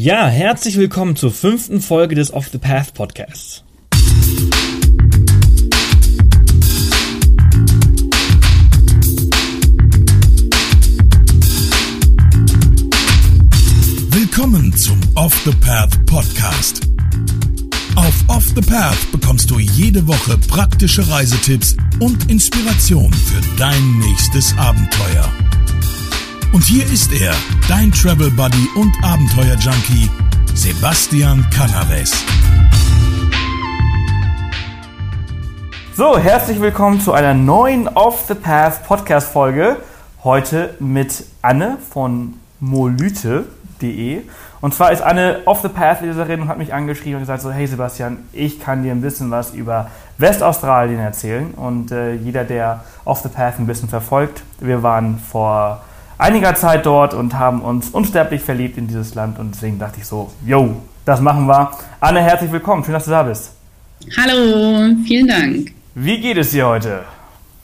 Ja, 0.00 0.28
herzlich 0.28 0.76
willkommen 0.76 1.16
zur 1.16 1.32
fünften 1.32 1.80
Folge 1.80 2.14
des 2.14 2.32
Off 2.32 2.50
the 2.52 2.58
Path 2.58 2.94
Podcasts. 2.94 3.64
Willkommen 14.10 14.72
zum 14.76 15.00
Off 15.16 15.34
the 15.44 15.50
Path 15.60 16.06
Podcast. 16.06 16.82
Auf 17.96 18.14
Off 18.28 18.44
the 18.54 18.60
Path 18.60 19.10
bekommst 19.10 19.50
du 19.50 19.58
jede 19.58 20.06
Woche 20.06 20.38
praktische 20.46 21.10
Reisetipps 21.10 21.76
und 21.98 22.30
Inspiration 22.30 23.12
für 23.12 23.40
dein 23.58 23.98
nächstes 23.98 24.56
Abenteuer. 24.58 25.47
Und 26.52 26.64
hier 26.64 26.84
ist 26.84 27.12
er, 27.12 27.34
dein 27.68 27.92
Travel 27.92 28.30
Buddy 28.30 28.68
und 28.74 28.92
Abenteuer 29.04 29.54
Junkie, 29.56 30.10
Sebastian 30.54 31.46
Canaves. 31.50 32.24
So, 35.94 36.18
herzlich 36.18 36.60
willkommen 36.60 37.00
zu 37.00 37.12
einer 37.12 37.34
neuen 37.34 37.86
Off 37.88 38.24
the 38.28 38.34
Path 38.34 38.84
Podcast 38.86 39.30
Folge. 39.30 39.76
Heute 40.24 40.74
mit 40.80 41.24
Anne 41.42 41.76
von 41.90 42.34
molyte.de. 42.60 44.22
Und 44.62 44.74
zwar 44.74 44.90
ist 44.92 45.02
Anne 45.02 45.42
Off 45.44 45.60
the 45.60 45.68
Path 45.68 46.00
Leserin 46.00 46.40
und 46.40 46.48
hat 46.48 46.56
mich 46.56 46.72
angeschrieben 46.72 47.16
und 47.16 47.20
gesagt 47.20 47.42
so, 47.42 47.52
hey 47.52 47.66
Sebastian, 47.66 48.18
ich 48.32 48.58
kann 48.58 48.82
dir 48.82 48.92
ein 48.92 49.02
bisschen 49.02 49.30
was 49.30 49.52
über 49.52 49.90
Westaustralien 50.16 50.98
erzählen. 50.98 51.50
Und 51.52 51.92
äh, 51.92 52.14
jeder, 52.14 52.44
der 52.44 52.84
Off 53.04 53.20
the 53.20 53.28
Path 53.28 53.58
ein 53.58 53.66
bisschen 53.66 53.90
verfolgt, 53.90 54.42
wir 54.60 54.82
waren 54.82 55.18
vor 55.18 55.82
einiger 56.18 56.54
Zeit 56.54 56.84
dort 56.84 57.14
und 57.14 57.38
haben 57.38 57.62
uns 57.62 57.90
unsterblich 57.90 58.42
verliebt 58.42 58.76
in 58.76 58.88
dieses 58.88 59.14
Land 59.14 59.38
und 59.38 59.54
deswegen 59.54 59.78
dachte 59.78 59.98
ich 60.00 60.06
so, 60.06 60.30
yo, 60.44 60.76
das 61.04 61.20
machen 61.20 61.46
wir. 61.46 61.70
Anne, 62.00 62.20
herzlich 62.20 62.52
willkommen, 62.52 62.84
schön, 62.84 62.92
dass 62.94 63.04
du 63.04 63.12
da 63.12 63.22
bist. 63.22 63.52
Hallo, 64.16 64.94
vielen 65.06 65.28
Dank. 65.28 65.72
Wie 65.94 66.20
geht 66.20 66.36
es 66.36 66.50
dir 66.50 66.66
heute? 66.66 67.00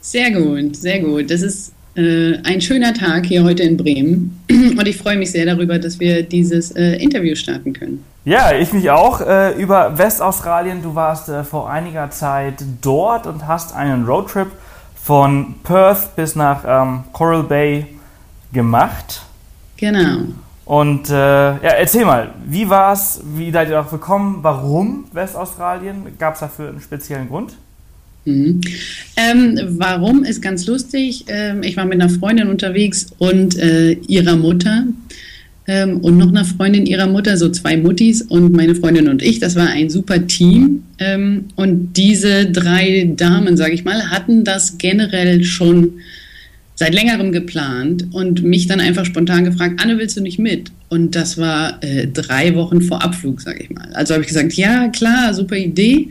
Sehr 0.01 0.31
gut, 0.31 0.75
sehr 0.75 0.99
gut. 0.99 1.29
Das 1.29 1.41
ist 1.41 1.73
äh, 1.95 2.37
ein 2.43 2.61
schöner 2.61 2.93
Tag 2.93 3.25
hier 3.25 3.43
heute 3.43 3.63
in 3.63 3.77
Bremen 3.77 4.41
und 4.49 4.87
ich 4.87 4.97
freue 4.97 5.17
mich 5.17 5.31
sehr 5.31 5.45
darüber, 5.45 5.79
dass 5.79 5.99
wir 5.99 6.23
dieses 6.23 6.71
äh, 6.71 6.95
Interview 6.95 7.35
starten 7.35 7.73
können. 7.73 8.03
Ja, 8.25 8.53
ich 8.53 8.73
mich 8.73 8.89
auch 8.89 9.21
äh, 9.21 9.51
über 9.53 9.97
Westaustralien. 9.97 10.81
Du 10.81 10.95
warst 10.95 11.29
äh, 11.29 11.43
vor 11.43 11.69
einiger 11.69 12.09
Zeit 12.09 12.55
dort 12.81 13.27
und 13.27 13.47
hast 13.47 13.75
einen 13.75 14.05
Roadtrip 14.05 14.47
von 15.01 15.55
Perth 15.63 16.15
bis 16.15 16.35
nach 16.35 16.63
ähm, 16.67 17.03
Coral 17.13 17.43
Bay 17.43 17.85
gemacht. 18.55 19.21
Genau. 19.77 20.23
Und 20.65 21.09
äh, 21.09 21.13
ja, 21.13 21.59
erzähl 21.59 22.05
mal, 22.05 22.33
wie 22.47 22.67
war 22.67 22.91
es, 22.93 23.21
wie 23.35 23.51
seid 23.51 23.67
ihr 23.67 23.75
darauf 23.75 23.91
gekommen, 23.91 24.39
warum 24.41 25.05
Westaustralien? 25.13 26.07
Gab 26.17 26.33
es 26.33 26.39
dafür 26.39 26.69
einen 26.69 26.81
speziellen 26.81 27.27
Grund? 27.27 27.53
Mhm. 28.25 28.61
Ähm, 29.15 29.59
warum 29.77 30.23
ist 30.23 30.41
ganz 30.41 30.65
lustig. 30.65 31.25
Ähm, 31.27 31.61
ich 31.61 31.77
war 31.77 31.85
mit 31.85 32.01
einer 32.01 32.09
Freundin 32.09 32.47
unterwegs 32.47 33.07
und 33.19 33.55
äh, 33.59 33.91
ihrer 33.91 34.35
Mutter 34.35 34.85
ähm, 35.67 35.99
und 35.99 36.17
noch 36.17 36.29
einer 36.29 36.45
Freundin 36.45 36.87
ihrer 36.87 37.05
Mutter, 37.05 37.37
so 37.37 37.49
zwei 37.49 37.77
Muttis 37.77 38.23
und 38.23 38.53
meine 38.53 38.73
Freundin 38.73 39.07
und 39.07 39.21
ich. 39.21 39.39
Das 39.39 39.55
war 39.55 39.67
ein 39.67 39.91
super 39.91 40.25
Team. 40.25 40.83
Ähm, 40.97 41.45
und 41.55 41.93
diese 41.93 42.47
drei 42.47 43.11
Damen, 43.15 43.57
sage 43.57 43.73
ich 43.73 43.85
mal, 43.85 44.09
hatten 44.09 44.43
das 44.43 44.79
generell 44.79 45.43
schon 45.43 45.93
seit 46.75 46.93
längerem 46.93 47.31
geplant 47.31 48.07
und 48.11 48.43
mich 48.43 48.67
dann 48.67 48.79
einfach 48.79 49.05
spontan 49.05 49.45
gefragt, 49.45 49.81
Anne, 49.81 49.97
willst 49.97 50.17
du 50.17 50.21
nicht 50.21 50.39
mit? 50.39 50.71
Und 50.89 51.15
das 51.15 51.37
war 51.37 51.81
äh, 51.83 52.07
drei 52.07 52.53
Wochen 52.55 52.81
vor 52.81 53.01
Abflug, 53.03 53.41
sage 53.41 53.63
ich 53.63 53.69
mal. 53.69 53.89
Also 53.93 54.13
habe 54.13 54.23
ich 54.23 54.27
gesagt, 54.27 54.53
ja, 54.53 54.89
klar, 54.89 55.33
super 55.33 55.55
Idee. 55.55 56.09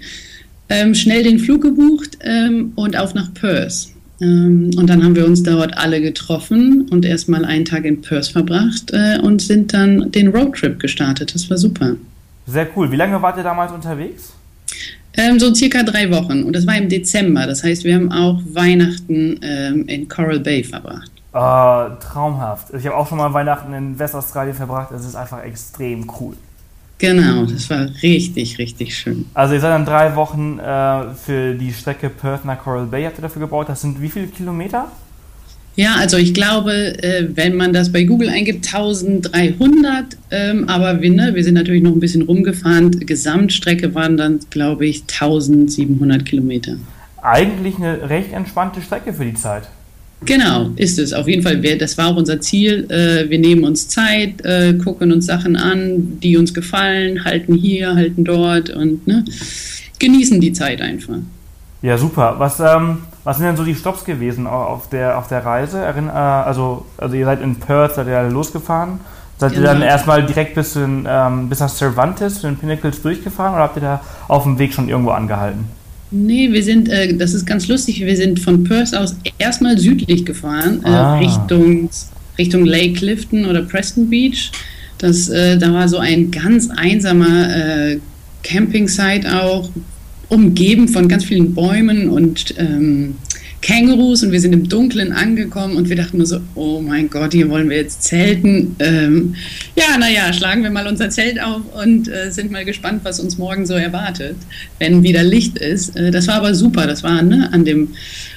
Ähm, 0.71 0.95
schnell 0.95 1.23
den 1.23 1.39
Flug 1.39 1.63
gebucht 1.63 2.19
ähm, 2.23 2.73
und 2.75 2.97
auf 2.97 3.15
nach 3.15 3.33
Perth. 3.35 3.89
Ähm, 4.21 4.71
und 4.77 4.89
dann 4.89 5.05
haben 5.05 5.15
wir 5.15 5.27
uns 5.27 5.43
dort 5.43 5.77
alle 5.77 6.01
getroffen 6.01 6.89
und 6.91 7.05
erstmal 7.05 7.45
einen 7.45 7.67
Tag 7.67 7.85
in 7.85 8.01
Perth 8.01 8.29
verbracht 8.29 8.91
äh, 8.93 9.19
und 9.19 9.43
sind 9.43 9.75
dann 9.75 10.11
den 10.13 10.29
Roadtrip 10.29 10.81
gestartet. 10.81 11.35
Das 11.35 11.51
war 11.51 11.59
super. 11.59 11.97
Sehr 12.47 12.69
cool. 12.75 12.91
Wie 12.91 12.97
lange 12.97 13.21
wart 13.21 13.37
ihr 13.37 13.43
damals 13.43 13.73
unterwegs? 13.73 14.33
Ähm, 15.17 15.39
so 15.39 15.55
circa 15.55 15.83
drei 15.83 16.11
Wochen. 16.11 16.43
Und 16.43 16.55
das 16.55 16.67
war 16.67 16.77
im 16.77 16.89
Dezember. 16.89 17.47
Das 17.47 17.63
heißt, 17.63 17.85
wir 17.85 17.95
haben 17.95 18.11
auch 18.11 18.41
Weihnachten 18.53 19.39
ähm, 19.43 19.87
in 19.87 20.09
Coral 20.09 20.41
Bay 20.41 20.65
verbracht. 20.65 21.11
Uh, 21.33 21.97
traumhaft. 22.01 22.73
Ich 22.75 22.87
habe 22.87 22.97
auch 22.97 23.09
schon 23.09 23.19
mal 23.19 23.33
Weihnachten 23.33 23.73
in 23.73 23.99
Westaustralien 23.99 24.55
verbracht. 24.55 24.93
Es 24.93 25.05
ist 25.05 25.17
einfach 25.17 25.43
extrem 25.43 26.09
cool. 26.21 26.37
Genau, 26.99 27.45
das 27.45 27.69
war 27.71 27.89
richtig, 28.03 28.59
richtig 28.59 28.97
schön. 28.97 29.27
Also 29.35 29.55
ihr 29.55 29.61
seid 29.61 29.71
dann 29.71 29.85
drei 29.85 30.15
Wochen 30.15 30.59
äh, 30.61 31.15
für 31.15 31.55
die 31.55 31.73
Strecke 31.73 32.09
Perth 32.09 32.45
nach 32.45 32.63
Coral 32.63 32.87
Bay 32.87 33.05
habt 33.05 33.19
ihr 33.19 33.23
dafür 33.23 33.41
gebaut. 33.41 33.69
Das 33.69 33.81
sind 33.81 34.01
wie 34.01 34.09
viele 34.09 34.29
Kilometer? 34.29 34.87
Ja, 35.77 35.97
also 35.97 36.17
ich 36.17 36.35
glaube, 36.35 36.73
äh, 37.03 37.27
wenn 37.35 37.57
man 37.57 37.73
das 37.73 37.91
bei 37.91 38.05
Google 38.05 38.29
eingibt, 38.29 38.73
1300, 38.73 40.17
ähm, 40.31 40.69
aber 40.69 41.03
wir, 41.03 41.11
ne, 41.11 41.35
wir 41.35 41.43
sind 41.43 41.55
natürlich 41.55 41.83
noch 41.83 41.93
ein 41.93 42.01
bisschen 42.01 42.23
rumgefahren. 42.23 42.93
Gesamtstrecke 43.01 43.95
waren 43.95 44.17
dann, 44.17 44.39
glaube 44.51 44.87
ich, 44.87 45.03
1700 45.03 46.25
Kilometer. 46.25 46.77
Eigentlich 47.21 47.77
eine 47.77 48.09
recht 48.09 48.33
entspannte 48.33 48.81
Strecke 48.83 49.13
für 49.13 49.25
die 49.25 49.35
Zeit. 49.35 49.65
Genau, 50.25 50.71
ist 50.77 50.99
es. 50.99 51.13
Auf 51.13 51.29
jeden 51.29 51.43
Fall, 51.43 51.61
das 51.77 51.99
war 51.99 52.09
auch 52.09 52.17
unser 52.17 52.41
Ziel. 52.41 52.87
Äh, 52.89 53.29
wir 53.29 53.39
nehmen 53.39 53.65
uns 53.65 53.89
Zeit, 53.89 54.45
äh, 54.45 54.75
gucken 54.75 55.13
uns 55.13 55.27
Sachen 55.27 55.57
an, 55.57 56.21
die 56.23 56.37
uns 56.37 56.55
gefallen, 56.55 57.25
halten 57.25 57.55
hier, 57.55 57.95
halten 57.95 58.25
dort 58.25 58.71
und 58.71 59.07
ne, 59.07 59.25
genießen 59.99 60.41
die 60.41 60.53
Zeit 60.53 60.81
einfach. 60.81 61.19
Ja, 61.85 61.99
super. 61.99 62.37
Was, 62.39 62.61
ähm, 62.61 63.03
was 63.25 63.37
sind 63.37 63.45
denn 63.45 63.59
so 63.59 63.63
die 63.63 63.75
Stops 63.75 64.07
gewesen 64.07 64.47
auf 64.47 64.89
der, 64.89 65.19
auf 65.19 65.29
der 65.29 65.45
Reise? 65.45 65.81
Erinn, 65.81 66.09
äh, 66.09 66.13
also, 66.13 66.87
also 66.97 67.15
ihr 67.15 67.27
seid 67.27 67.43
in 67.43 67.57
Perth, 67.57 67.97
seid 67.97 68.07
ihr 68.07 68.23
losgefahren. 68.31 69.01
Seid 69.37 69.53
genau. 69.53 69.65
ihr 69.65 69.67
dann 69.75 69.83
erstmal 69.83 70.25
direkt 70.25 70.55
bis, 70.55 70.77
in, 70.77 71.07
ähm, 71.07 71.51
bis 71.51 71.61
nach 71.61 71.69
Cervantes, 71.69 72.41
zu 72.41 72.47
den 72.47 72.57
Pinnacles 72.57 73.03
durchgefahren 73.03 73.53
oder 73.53 73.65
habt 73.65 73.77
ihr 73.77 73.83
da 73.83 74.01
auf 74.29 74.45
dem 74.45 74.59
Weg 74.59 74.73
schon 74.73 74.89
irgendwo 74.89 75.11
angehalten? 75.11 75.67
Nee, 76.11 76.51
wir 76.53 76.63
sind, 76.63 76.89
äh, 76.89 77.15
das 77.19 77.35
ist 77.35 77.45
ganz 77.45 77.69
lustig, 77.69 78.01
wir 78.01 78.17
sind 78.17 78.41
von 78.41 78.65
Perth 78.65 78.95
aus 78.95 79.17
erstmal 79.37 79.77
südlich 79.77 80.25
gefahren, 80.25 80.81
äh, 80.87 80.89
ah. 80.89 81.19
Richtung, 81.19 81.91
Richtung 82.39 82.65
Lake 82.65 82.95
Clifton 82.95 83.45
oder 83.45 83.61
Preston 83.61 84.09
Beach. 84.09 84.53
Das, 84.97 85.29
äh, 85.29 85.59
da 85.59 85.71
war 85.75 85.87
so 85.87 85.99
ein 85.99 86.31
ganz 86.31 86.71
einsamer 86.71 87.55
äh, 87.55 87.99
Camping-Site 88.43 89.39
auch, 89.39 89.69
umgeben 90.29 90.89
von 90.89 91.09
ganz 91.09 91.25
vielen 91.25 91.55
Bäumen 91.55 92.09
und 92.09 92.55
ähm, 92.59 93.17
Kängurus 93.65 94.23
und 94.23 94.31
wir 94.31 94.41
sind 94.43 94.53
im 94.53 94.69
Dunkeln 94.69 95.11
angekommen 95.11 95.77
und 95.77 95.89
wir 95.89 95.97
dachten 95.97 96.19
nur 96.19 96.27
so, 96.27 96.39
oh 96.55 96.83
mein 96.83 97.09
Gott, 97.09 97.33
hier 97.33 97.49
wollen 97.49 97.71
wir 97.71 97.79
jetzt 97.79 98.03
zelten. 98.03 98.77
Ähm, 98.79 99.35
ja, 99.75 99.97
naja, 99.97 100.35
schlagen 100.35 100.63
wir 100.63 100.69
mal 100.69 100.87
unser 100.87 101.09
Zelt 101.09 101.41
auf 101.41 101.63
und 101.83 102.07
äh, 102.09 102.31
sind 102.31 102.51
mal 102.51 102.67
gespannt, 102.67 103.01
was 103.05 103.21
uns 103.21 103.39
morgen 103.39 103.65
so 103.65 103.73
erwartet, 103.73 104.37
wenn 104.79 105.03
wieder 105.03 105.23
Licht 105.23 105.57
ist. 105.57 105.97
Äh, 105.97 106.11
das 106.11 106.29
war 106.29 106.35
aber 106.35 106.55
super, 106.55 106.87
das 106.87 107.03
war 107.03 107.23
ne, 107.23 107.49
an, 107.55 107.65
dem, 107.65 107.89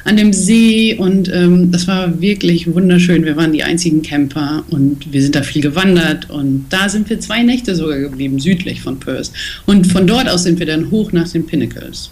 an 0.06 0.16
dem 0.16 0.32
See 0.32 0.96
und 0.98 1.30
ähm, 1.34 1.74
das 1.74 1.90
war 1.90 2.22
wirklich 2.22 2.74
wunderschön. 2.74 3.26
Wir 3.26 3.36
waren 3.36 3.52
die 3.52 3.64
einzigen 3.64 4.04
Camper 4.04 4.64
und 4.70 5.12
wir 5.12 5.22
sind 5.22 5.36
da 5.36 5.44
viel 5.44 5.62
gewandert 5.62 6.30
und 6.30 6.68
da 6.70 6.88
sind 6.88 7.10
wir 7.10 7.20
zwei 7.20 7.44
Nächte 7.44 7.76
sogar 7.76 8.00
geblieben, 8.00 8.40
südlich 8.40 8.82
von 8.82 8.98
Perth. 8.98 9.34
Und 9.66 9.88
von 9.88 10.08
dort 10.08 10.30
aus 10.30 10.44
sind 10.44 10.58
wir 10.60 10.66
dann 10.66 10.90
hoch 10.90 11.12
nach 11.12 11.28
den 11.28 11.46
Pinnacles. 11.46 12.12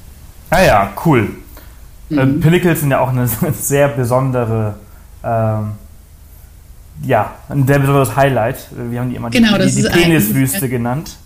Ah 0.49 0.65
ja, 0.65 0.93
cool. 1.05 1.29
Äh, 2.11 2.25
mhm. 2.25 2.39
Pinnacles 2.39 2.81
sind 2.81 2.91
ja 2.91 2.99
auch 2.99 3.09
eine 3.09 3.27
sehr 3.59 3.89
besondere, 3.89 4.75
ähm, 5.23 5.71
ja, 7.05 7.33
ein 7.49 7.65
sehr 7.65 7.79
besonderes 7.79 8.15
Highlight. 8.15 8.57
Wir 8.89 8.99
haben 8.99 9.09
die 9.09 9.15
immer 9.15 9.29
genau, 9.29 9.57
die, 9.57 9.65
die, 9.65 9.81
die 9.81 9.87
Peniswüste 9.87 10.69
genannt. 10.69 11.17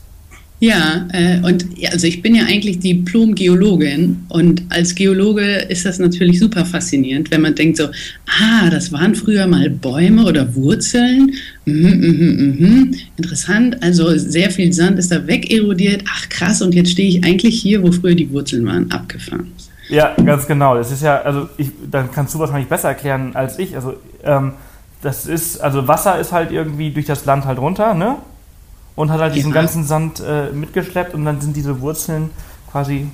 Ja, 0.62 1.08
äh, 1.14 1.40
und 1.40 1.66
also 1.90 2.06
ich 2.06 2.22
bin 2.22 2.36
ja 2.36 2.44
eigentlich 2.44 2.80
Diplom-Geologin 2.80 4.26
und 4.28 4.64
als 4.68 4.94
Geologe 4.94 5.42
ist 5.70 5.86
das 5.86 6.00
natürlich 6.00 6.40
super 6.40 6.66
faszinierend, 6.66 7.32
wenn 7.32 7.42
man 7.42 7.56
denkt 7.56 7.78
so, 7.78 7.86
ah, 7.86 8.70
das 8.70 8.92
waren 8.92 9.16
früher 9.16 9.48
mal 9.48 9.70
Bäume 9.70 10.26
oder 10.26 10.54
Wurzeln. 10.56 11.34
Mhm, 11.64 11.76
mhm, 11.76 12.58
mhm. 12.60 12.96
Interessant, 13.16 13.82
also 13.82 14.18
sehr 14.18 14.52
viel 14.52 14.74
Sand 14.74 15.00
ist 15.00 15.14
da 15.14 15.26
wegerodiert. 15.26 16.04
Ach 16.10 16.28
krass, 16.28 16.62
und 16.62 16.76
jetzt 16.76 16.92
stehe 16.92 17.08
ich 17.08 17.24
eigentlich 17.24 17.62
hier, 17.62 17.82
wo 17.82 17.94
früher 17.94 18.16
die 18.16 18.30
Wurzeln 18.30 18.66
waren, 18.66 18.92
abgefangen. 18.92 19.54
Ja, 19.90 20.16
ganz 20.24 20.48
genau. 20.48 20.76
Das 20.76 20.92
ist 20.92 21.02
ja, 21.02 21.22
also 21.22 21.50
ich, 21.58 21.72
dann 21.90 22.12
kannst 22.12 22.34
du 22.34 22.40
wahrscheinlich 22.40 22.70
besser 22.70 22.90
erklären 22.90 23.36
als 23.36 23.60
ich. 23.60 23.76
Also 23.76 23.96
ähm, 24.24 24.54
das 25.02 25.26
ist, 25.26 25.60
also 25.60 25.88
Wasser 25.88 26.20
ist 26.20 26.32
halt 26.32 26.52
irgendwie 26.52 26.92
durch 26.92 27.06
das 27.06 27.26
Land 27.26 27.46
halt 27.46 27.60
runter, 27.60 27.94
ne? 27.94 28.18
Und 28.96 29.12
hat 29.12 29.20
halt 29.20 29.36
diesen 29.36 29.52
ja. 29.52 29.62
ganzen 29.62 29.86
Sand 29.86 30.22
äh, 30.26 30.52
mitgeschleppt 30.52 31.14
und 31.14 31.26
dann 31.26 31.42
sind 31.42 31.56
diese 31.56 31.80
Wurzeln 31.82 32.30
quasi 32.72 33.08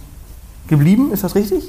geblieben. 0.68 1.12
Ist 1.12 1.24
das 1.24 1.36
richtig? 1.36 1.63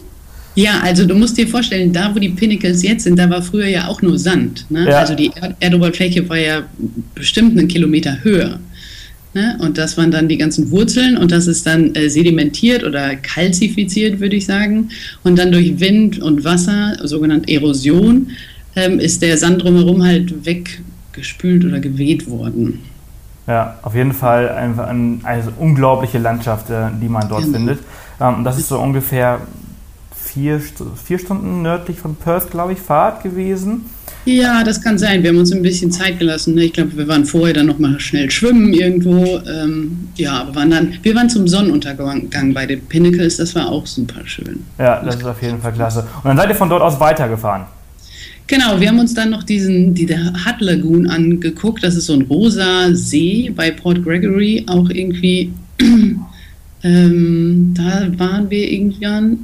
Ja, 0.54 0.80
also 0.82 1.06
du 1.06 1.14
musst 1.14 1.36
dir 1.36 1.46
vorstellen, 1.46 1.92
da 1.92 2.14
wo 2.14 2.18
die 2.18 2.30
Pinnacles 2.30 2.82
jetzt 2.82 3.04
sind, 3.04 3.18
da 3.18 3.28
war 3.28 3.42
früher 3.42 3.66
ja 3.66 3.88
auch 3.88 4.00
nur 4.00 4.18
Sand. 4.18 4.64
Ne? 4.70 4.88
Ja. 4.88 5.00
Also 5.00 5.14
die 5.14 5.30
Erdoberfläche 5.60 6.26
war 6.30 6.38
ja 6.38 6.62
bestimmt 7.14 7.58
einen 7.58 7.68
Kilometer 7.68 8.24
höher. 8.24 8.58
Ne? 9.36 9.54
Und 9.58 9.76
das 9.76 9.98
waren 9.98 10.10
dann 10.10 10.28
die 10.28 10.38
ganzen 10.38 10.70
Wurzeln 10.70 11.18
und 11.18 11.30
das 11.30 11.46
ist 11.46 11.66
dann 11.66 11.94
äh, 11.94 12.08
sedimentiert 12.08 12.84
oder 12.84 13.16
kalzifiziert, 13.16 14.18
würde 14.18 14.36
ich 14.36 14.46
sagen. 14.46 14.88
Und 15.24 15.38
dann 15.38 15.52
durch 15.52 15.78
Wind 15.78 16.18
und 16.22 16.42
Wasser, 16.42 16.96
sogenannte 17.04 17.52
Erosion, 17.52 18.28
ähm, 18.76 18.98
ist 18.98 19.20
der 19.20 19.36
Sand 19.36 19.62
drumherum 19.62 20.02
halt 20.02 20.46
weggespült 20.46 21.66
oder 21.66 21.80
geweht 21.80 22.30
worden. 22.30 22.80
Ja, 23.46 23.78
auf 23.82 23.94
jeden 23.94 24.14
Fall 24.14 24.48
eine, 24.48 24.82
eine, 24.82 25.18
eine 25.24 25.52
unglaubliche 25.58 26.16
Landschaft, 26.16 26.70
äh, 26.70 26.86
die 27.02 27.10
man 27.10 27.28
dort 27.28 27.44
genau. 27.44 27.58
findet. 27.58 27.80
Ähm, 28.18 28.42
das 28.42 28.58
ist 28.58 28.68
so 28.68 28.78
ungefähr 28.80 29.42
vier, 30.18 30.62
vier 31.04 31.18
Stunden 31.18 31.60
nördlich 31.60 31.98
von 31.98 32.16
Perth, 32.16 32.50
glaube 32.50 32.72
ich, 32.72 32.78
Fahrt 32.78 33.22
gewesen. 33.22 33.84
Ja, 34.26 34.64
das 34.64 34.82
kann 34.82 34.98
sein. 34.98 35.22
Wir 35.22 35.30
haben 35.30 35.38
uns 35.38 35.52
ein 35.52 35.62
bisschen 35.62 35.92
Zeit 35.92 36.18
gelassen. 36.18 36.56
Ne? 36.56 36.64
Ich 36.64 36.72
glaube, 36.72 36.96
wir 36.96 37.06
waren 37.06 37.24
vorher 37.24 37.54
dann 37.54 37.66
noch 37.66 37.78
mal 37.78 38.00
schnell 38.00 38.28
schwimmen 38.28 38.72
irgendwo. 38.72 39.40
Ähm, 39.46 40.08
ja, 40.16 40.40
aber 40.40 40.56
waren 40.56 40.70
dann, 40.70 40.94
wir 41.00 41.14
waren 41.14 41.30
zum 41.30 41.46
Sonnenuntergang 41.46 42.52
bei 42.52 42.66
den 42.66 42.80
Pinnacles. 42.86 43.36
Das 43.36 43.54
war 43.54 43.68
auch 43.68 43.86
super 43.86 44.20
schön. 44.24 44.64
Ja, 44.78 45.00
das 45.04 45.14
ist 45.14 45.24
auf 45.24 45.40
jeden 45.40 45.60
Fall 45.60 45.72
klasse. 45.72 46.00
Und 46.00 46.24
dann 46.24 46.36
seid 46.36 46.48
ihr 46.48 46.56
von 46.56 46.68
dort 46.68 46.82
aus 46.82 46.98
weitergefahren. 46.98 47.66
Genau, 48.48 48.80
wir 48.80 48.88
haben 48.88 48.98
uns 48.98 49.14
dann 49.14 49.30
noch 49.30 49.44
diesen, 49.44 49.94
die 49.94 50.08
Hut 50.08 50.60
Lagoon 50.60 51.06
angeguckt. 51.06 51.84
Das 51.84 51.94
ist 51.94 52.06
so 52.06 52.14
ein 52.14 52.22
rosa 52.22 52.92
See 52.94 53.52
bei 53.54 53.70
Port 53.70 54.02
Gregory, 54.02 54.64
auch 54.66 54.90
irgendwie. 54.90 55.52
ähm, 56.82 57.74
da 57.76 58.08
waren 58.16 58.50
wir 58.50 58.72
irgendwann. 58.72 59.38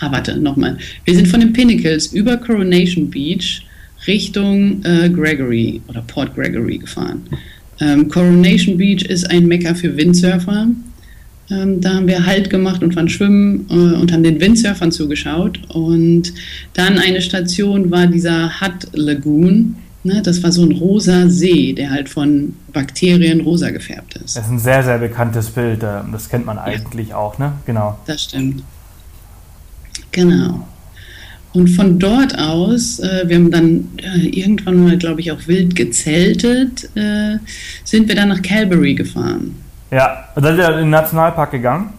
Ah, 0.00 0.10
warte, 0.10 0.38
nochmal. 0.38 0.78
Wir 1.04 1.14
sind 1.14 1.28
von 1.28 1.40
den 1.40 1.52
Pinnacles 1.52 2.06
über 2.08 2.38
Coronation 2.38 3.10
Beach 3.10 3.62
Richtung 4.06 4.84
äh, 4.84 5.08
Gregory 5.10 5.80
oder 5.88 6.02
Port 6.02 6.34
Gregory 6.34 6.78
gefahren. 6.78 7.22
Ähm, 7.80 8.08
Coronation 8.08 8.76
Beach 8.76 9.02
ist 9.02 9.28
ein 9.30 9.46
Mecker 9.46 9.74
für 9.74 9.96
Windsurfer. 9.96 10.68
Ähm, 11.50 11.80
da 11.80 11.94
haben 11.94 12.06
wir 12.06 12.24
Halt 12.24 12.50
gemacht 12.50 12.82
und 12.82 12.94
waren 12.96 13.08
schwimmen 13.08 13.66
äh, 13.68 13.74
und 13.74 14.12
haben 14.12 14.22
den 14.22 14.40
Windsurfern 14.40 14.92
zugeschaut. 14.92 15.60
Und 15.68 16.32
dann 16.74 16.98
eine 16.98 17.20
Station 17.20 17.90
war 17.90 18.06
dieser 18.06 18.60
Hut 18.60 18.88
Lagoon. 18.92 19.76
Ne, 20.04 20.20
das 20.20 20.42
war 20.42 20.50
so 20.50 20.64
ein 20.64 20.72
rosa 20.72 21.28
See, 21.28 21.72
der 21.74 21.90
halt 21.90 22.08
von 22.08 22.56
Bakterien 22.72 23.40
rosa 23.40 23.70
gefärbt 23.70 24.16
ist. 24.16 24.36
Das 24.36 24.46
ist 24.46 24.50
ein 24.50 24.58
sehr, 24.58 24.82
sehr 24.82 24.98
bekanntes 24.98 25.50
Bild. 25.50 25.82
Äh, 25.82 26.00
das 26.10 26.28
kennt 26.28 26.44
man 26.44 26.58
eigentlich 26.58 27.10
ja. 27.10 27.16
auch, 27.16 27.38
ne? 27.38 27.52
Genau. 27.66 27.98
Das 28.06 28.24
stimmt. 28.24 28.64
Genau. 30.10 30.66
Und 31.54 31.68
von 31.68 31.98
dort 31.98 32.38
aus, 32.38 32.98
äh, 33.00 33.24
wir 33.26 33.36
haben 33.36 33.50
dann 33.50 33.88
äh, 33.98 34.26
irgendwann 34.26 34.82
mal, 34.82 34.96
glaube 34.96 35.20
ich, 35.20 35.30
auch 35.32 35.46
wild 35.46 35.74
gezeltet, 35.74 36.88
äh, 36.94 37.36
sind 37.84 38.08
wir 38.08 38.14
dann 38.14 38.30
nach 38.30 38.40
Calgary 38.40 38.94
gefahren. 38.94 39.54
Ja, 39.90 40.28
und 40.34 40.44
dann 40.44 40.56
sind 40.56 40.66
wir 40.66 40.74
in 40.74 40.84
den 40.84 40.90
Nationalpark 40.90 41.50
gegangen? 41.50 41.90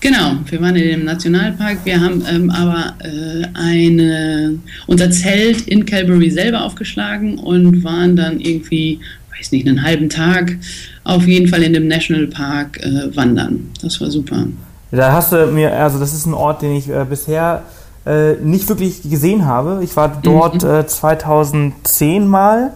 Genau, 0.00 0.36
wir 0.48 0.62
waren 0.62 0.76
in 0.76 0.88
dem 0.88 1.04
Nationalpark. 1.04 1.78
Wir 1.84 2.00
haben 2.00 2.24
ähm, 2.30 2.50
aber 2.50 2.94
äh, 3.00 3.46
eine, 3.54 4.58
unser 4.86 5.10
Zelt 5.10 5.62
in 5.62 5.84
Calgary 5.84 6.30
selber 6.30 6.62
aufgeschlagen 6.62 7.36
und 7.38 7.82
waren 7.82 8.14
dann 8.14 8.38
irgendwie, 8.38 9.00
weiß 9.36 9.50
nicht, 9.50 9.66
einen 9.66 9.82
halben 9.82 10.08
Tag 10.08 10.56
auf 11.02 11.26
jeden 11.26 11.48
Fall 11.48 11.64
in 11.64 11.72
dem 11.72 11.88
Nationalpark 11.88 12.80
äh, 12.80 13.16
wandern. 13.16 13.70
Das 13.82 14.00
war 14.00 14.10
super. 14.10 14.46
Da 14.92 15.12
hast 15.12 15.32
du 15.32 15.46
mir, 15.48 15.72
also 15.72 15.98
das 15.98 16.14
ist 16.14 16.26
ein 16.26 16.34
Ort, 16.34 16.62
den 16.62 16.76
ich 16.76 16.88
äh, 16.88 17.04
bisher 17.08 17.64
äh, 18.08 18.36
nicht 18.42 18.68
wirklich 18.68 19.02
gesehen 19.02 19.44
habe. 19.44 19.80
Ich 19.82 19.94
war 19.96 20.08
dort 20.08 20.64
mhm. 20.64 20.70
äh, 20.70 20.86
2010 20.86 22.26
mal, 22.26 22.72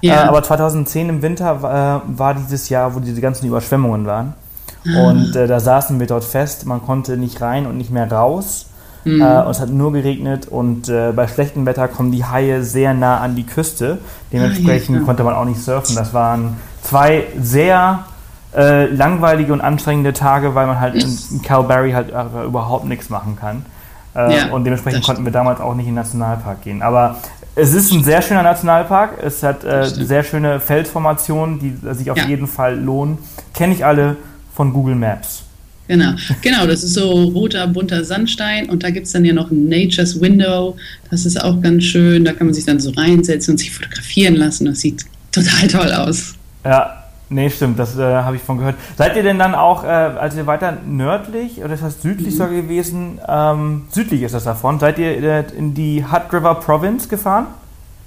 ja. 0.00 0.14
äh, 0.14 0.28
aber 0.28 0.42
2010 0.42 1.08
im 1.08 1.22
Winter 1.22 2.02
äh, 2.06 2.18
war 2.18 2.34
dieses 2.34 2.68
Jahr, 2.68 2.94
wo 2.94 3.00
diese 3.00 3.20
ganzen 3.20 3.46
Überschwemmungen 3.46 4.06
waren. 4.06 4.34
Ah. 4.86 5.08
Und 5.08 5.34
äh, 5.34 5.48
da 5.48 5.58
saßen 5.58 5.98
wir 5.98 6.06
dort 6.06 6.24
fest, 6.24 6.66
man 6.66 6.84
konnte 6.84 7.16
nicht 7.16 7.40
rein 7.40 7.66
und 7.66 7.76
nicht 7.76 7.90
mehr 7.90 8.10
raus. 8.10 8.66
Mhm. 9.04 9.22
Äh, 9.22 9.42
und 9.42 9.50
es 9.50 9.60
hat 9.60 9.70
nur 9.70 9.92
geregnet 9.92 10.46
und 10.46 10.86
bei 10.86 11.26
schlechtem 11.26 11.66
Wetter 11.66 11.88
kommen 11.88 12.12
die 12.12 12.24
Haie 12.24 12.62
sehr 12.62 12.94
nah 12.94 13.18
an 13.18 13.34
die 13.34 13.44
Küste. 13.44 13.98
Dementsprechend 14.32 14.96
ah, 14.96 15.00
ja. 15.00 15.04
konnte 15.04 15.24
man 15.24 15.34
auch 15.34 15.46
nicht 15.46 15.60
surfen. 15.60 15.96
Das 15.96 16.14
waren 16.14 16.58
zwei 16.82 17.24
sehr 17.40 18.04
äh, 18.54 18.86
langweilige 18.86 19.52
und 19.52 19.62
anstrengende 19.62 20.12
Tage, 20.12 20.54
weil 20.54 20.68
man 20.68 20.78
halt 20.78 20.94
in 20.94 21.42
Calgary 21.42 21.90
halt 21.90 22.10
überhaupt 22.46 22.84
nichts 22.84 23.10
machen 23.10 23.36
kann. 23.36 23.64
Äh, 24.16 24.36
ja, 24.36 24.46
und 24.46 24.64
dementsprechend 24.64 25.04
konnten 25.04 25.24
wir 25.24 25.32
damals 25.32 25.60
auch 25.60 25.74
nicht 25.74 25.86
in 25.86 25.92
den 25.92 25.96
Nationalpark 25.96 26.62
gehen. 26.62 26.80
Aber 26.80 27.18
es 27.54 27.74
ist 27.74 27.92
ein 27.92 28.02
sehr 28.02 28.22
schöner 28.22 28.42
Nationalpark. 28.42 29.22
Es 29.22 29.42
hat 29.42 29.64
äh, 29.64 29.84
sehr 29.86 30.24
schöne 30.24 30.58
Felsformationen, 30.60 31.58
die 31.58 31.94
sich 31.94 32.10
auf 32.10 32.16
ja. 32.16 32.26
jeden 32.26 32.46
Fall 32.46 32.78
lohnen. 32.78 33.18
Kenne 33.52 33.74
ich 33.74 33.84
alle 33.84 34.16
von 34.54 34.72
Google 34.72 34.94
Maps. 34.94 35.42
Genau, 35.88 36.14
genau, 36.42 36.66
das 36.66 36.82
ist 36.82 36.94
so 36.94 37.12
roter, 37.12 37.64
bunter 37.68 38.04
Sandstein 38.04 38.68
und 38.68 38.82
da 38.82 38.90
gibt 38.90 39.06
es 39.06 39.12
dann 39.12 39.24
ja 39.24 39.32
noch 39.32 39.52
ein 39.52 39.68
Nature's 39.68 40.20
Window. 40.20 40.76
Das 41.10 41.24
ist 41.24 41.40
auch 41.40 41.60
ganz 41.60 41.84
schön. 41.84 42.24
Da 42.24 42.32
kann 42.32 42.48
man 42.48 42.54
sich 42.54 42.64
dann 42.64 42.80
so 42.80 42.90
reinsetzen 42.90 43.52
und 43.52 43.58
sich 43.58 43.70
fotografieren 43.70 44.34
lassen. 44.34 44.64
Das 44.64 44.80
sieht 44.80 45.04
total 45.30 45.68
toll 45.68 45.92
aus. 45.92 46.34
Ja, 46.64 47.05
Nee, 47.28 47.50
stimmt, 47.50 47.78
das 47.78 47.98
äh, 47.98 48.02
habe 48.02 48.36
ich 48.36 48.42
von 48.42 48.58
gehört. 48.58 48.76
Seid 48.96 49.16
ihr 49.16 49.24
denn 49.24 49.38
dann 49.38 49.56
auch, 49.56 49.82
äh, 49.82 49.88
als 49.88 50.36
ihr 50.36 50.46
weiter 50.46 50.78
nördlich, 50.86 51.58
oder 51.58 51.70
das 51.70 51.82
heißt 51.82 52.02
südlich 52.02 52.34
mhm. 52.34 52.38
sogar 52.38 52.54
gewesen, 52.54 53.20
ähm, 53.26 53.86
südlich 53.90 54.22
ist 54.22 54.34
das 54.34 54.44
davon, 54.44 54.78
seid 54.78 54.98
ihr 54.98 55.22
äh, 55.22 55.44
in 55.56 55.74
die 55.74 56.04
Hutt 56.04 56.32
River 56.32 56.54
Province 56.56 57.08
gefahren? 57.08 57.46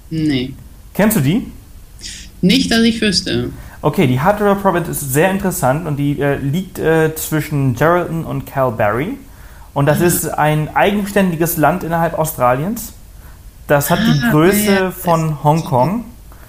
Nee. 0.08 0.54
Kennst 0.94 1.18
du 1.18 1.20
die? 1.20 1.52
Nicht, 2.40 2.70
dass 2.70 2.80
ich 2.80 3.00
wüsste. 3.02 3.50
Okay, 3.82 4.06
die 4.06 4.22
Hutt 4.22 4.40
River 4.40 4.54
Province 4.54 4.90
ist 4.90 5.12
sehr 5.12 5.30
interessant 5.30 5.86
und 5.86 5.96
die 5.96 6.18
äh, 6.18 6.36
liegt 6.36 6.78
äh, 6.78 7.14
zwischen 7.14 7.74
Geraldton 7.74 8.24
und 8.24 8.46
Calgary. 8.46 9.18
Und 9.74 9.84
das 9.84 10.00
ah. 10.00 10.04
ist 10.04 10.26
ein 10.26 10.74
eigenständiges 10.74 11.58
Land 11.58 11.84
innerhalb 11.84 12.18
Australiens. 12.18 12.94
Das 13.66 13.90
hat 13.90 13.98
ah, 14.00 14.12
die 14.12 14.30
Größe 14.30 14.74
ja, 14.74 14.90
von 14.90 15.44
Hongkong 15.44 16.04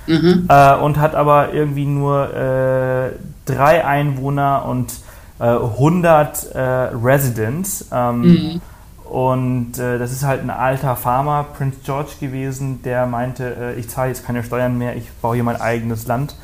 mhm. 0.08 0.46
äh, 0.50 0.76
und 0.76 1.00
hat 1.00 1.16
aber 1.16 1.54
irgendwie 1.54 1.86
nur 1.86 2.34
äh, 2.34 3.12
drei 3.46 3.86
Einwohner 3.86 4.66
und 4.66 4.94
äh, 5.40 5.44
100 5.44 6.54
äh, 6.54 6.60
Residents. 6.60 7.88
Ähm, 7.92 8.22
mhm. 8.22 8.62
Und 9.06 9.78
äh, 9.78 10.00
das 10.00 10.12
ist 10.14 10.24
halt 10.24 10.42
ein 10.42 10.50
alter 10.50 10.96
Farmer, 10.96 11.46
Prince 11.58 11.80
George 11.84 12.12
gewesen, 12.22 12.82
der 12.84 13.06
meinte, 13.06 13.74
äh, 13.76 13.80
ich 13.80 13.90
zahle 13.90 14.10
jetzt 14.10 14.26
keine 14.26 14.44
Steuern 14.44 14.78
mehr, 14.78 14.96
ich 14.96 15.12
baue 15.22 15.36
hier 15.36 15.44
mein 15.44 15.60
eigenes 15.60 16.08
Land. 16.08 16.36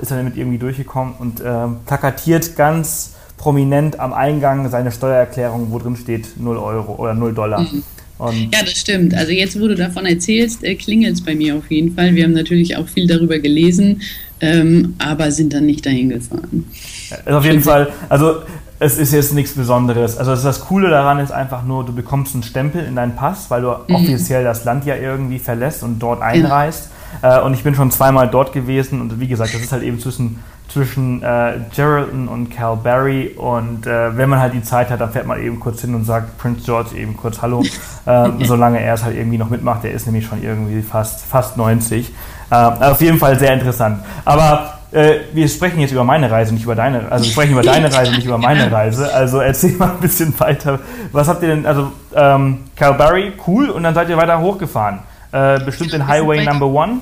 ist 0.00 0.10
dann 0.10 0.18
damit 0.18 0.38
irgendwie 0.38 0.56
durchgekommen 0.56 1.14
und 1.18 1.42
plakatiert 1.84 2.56
ganz 2.56 3.14
prominent 3.36 4.00
am 4.00 4.14
Eingang 4.14 4.70
seine 4.70 4.90
Steuererklärung, 4.90 5.70
wo 5.70 5.78
drin 5.78 5.96
steht 5.96 6.40
0 6.40 6.56
Euro 6.56 6.94
oder 6.94 7.12
0 7.12 7.34
Dollar. 7.34 7.60
Mhm. 7.60 7.82
Und 8.20 8.54
ja, 8.54 8.62
das 8.62 8.72
stimmt. 8.72 9.14
Also 9.14 9.32
jetzt, 9.32 9.58
wo 9.58 9.66
du 9.66 9.74
davon 9.74 10.04
erzählst, 10.04 10.62
äh, 10.62 10.74
klingelt 10.74 11.14
es 11.14 11.24
bei 11.24 11.34
mir 11.34 11.56
auf 11.56 11.70
jeden 11.70 11.94
Fall. 11.94 12.14
Wir 12.14 12.24
haben 12.24 12.32
natürlich 12.32 12.76
auch 12.76 12.86
viel 12.86 13.06
darüber 13.06 13.38
gelesen, 13.38 14.02
ähm, 14.40 14.94
aber 14.98 15.30
sind 15.30 15.54
dann 15.54 15.64
nicht 15.64 15.86
dahin 15.86 16.10
gefahren. 16.10 16.66
Also 17.24 17.38
auf 17.38 17.44
jeden 17.44 17.62
Fall, 17.62 17.90
also 18.10 18.42
es 18.78 18.98
ist 18.98 19.12
jetzt 19.12 19.32
nichts 19.32 19.52
Besonderes. 19.52 20.18
Also 20.18 20.36
das 20.36 20.60
Coole 20.60 20.90
daran 20.90 21.18
ist 21.18 21.32
einfach 21.32 21.64
nur, 21.64 21.84
du 21.86 21.94
bekommst 21.94 22.34
einen 22.34 22.42
Stempel 22.42 22.84
in 22.84 22.94
deinen 22.94 23.16
Pass, 23.16 23.50
weil 23.50 23.62
du 23.62 23.68
mhm. 23.88 23.94
offiziell 23.94 24.44
das 24.44 24.64
Land 24.64 24.84
ja 24.84 24.96
irgendwie 24.96 25.38
verlässt 25.38 25.82
und 25.82 25.98
dort 25.98 26.20
einreist. 26.20 26.90
Genau. 27.22 27.40
Äh, 27.40 27.42
und 27.42 27.54
ich 27.54 27.62
bin 27.62 27.74
schon 27.74 27.90
zweimal 27.90 28.28
dort 28.28 28.52
gewesen 28.52 29.00
und 29.00 29.18
wie 29.18 29.28
gesagt, 29.28 29.54
das 29.54 29.62
ist 29.62 29.72
halt 29.72 29.82
eben 29.82 29.98
zwischen 29.98 30.40
zwischen 30.70 31.22
äh, 31.22 31.54
Geraldton 31.74 32.28
und 32.28 32.50
Calberry 32.50 33.34
und 33.36 33.86
äh, 33.86 34.16
wenn 34.16 34.28
man 34.28 34.38
halt 34.38 34.54
die 34.54 34.62
Zeit 34.62 34.90
hat, 34.90 35.00
dann 35.00 35.10
fährt 35.10 35.26
man 35.26 35.42
eben 35.42 35.58
kurz 35.58 35.80
hin 35.80 35.94
und 35.94 36.04
sagt 36.04 36.38
Prince 36.38 36.62
George 36.64 36.96
eben 36.96 37.16
kurz 37.16 37.42
Hallo, 37.42 37.64
äh, 38.06 38.28
solange 38.44 38.80
er 38.80 38.94
es 38.94 39.04
halt 39.04 39.16
irgendwie 39.16 39.38
noch 39.38 39.50
mitmacht. 39.50 39.84
Der 39.84 39.92
ist 39.92 40.06
nämlich 40.06 40.26
schon 40.26 40.42
irgendwie 40.42 40.82
fast, 40.82 41.24
fast 41.24 41.56
90. 41.56 42.12
Äh, 42.50 42.54
auf 42.54 43.00
jeden 43.00 43.18
Fall 43.18 43.38
sehr 43.38 43.52
interessant. 43.52 44.00
Aber 44.24 44.80
äh, 44.92 45.20
wir 45.32 45.48
sprechen 45.48 45.80
jetzt 45.80 45.92
über 45.92 46.04
meine 46.04 46.30
Reise, 46.30 46.52
nicht 46.52 46.64
über 46.64 46.74
deine, 46.74 47.10
also 47.10 47.24
wir 47.24 47.30
sprechen 47.30 47.52
über 47.52 47.62
deine 47.62 47.92
Reise, 47.92 48.12
nicht 48.12 48.26
über 48.26 48.38
meine 48.38 48.70
Reise. 48.72 49.12
Also 49.12 49.38
erzähl 49.38 49.76
mal 49.76 49.90
ein 49.90 50.00
bisschen 50.00 50.38
weiter. 50.40 50.80
Was 51.12 51.28
habt 51.28 51.42
ihr 51.42 51.48
denn, 51.48 51.66
also 51.66 51.92
ähm, 52.14 52.58
Calberry, 52.76 53.32
cool, 53.46 53.70
und 53.70 53.82
dann 53.82 53.94
seid 53.94 54.08
ihr 54.08 54.16
weiter 54.16 54.40
hochgefahren. 54.40 55.00
Äh, 55.32 55.60
bestimmt 55.60 55.92
den 55.92 56.06
Highway 56.06 56.44
Number 56.44 56.66
One. 56.66 57.00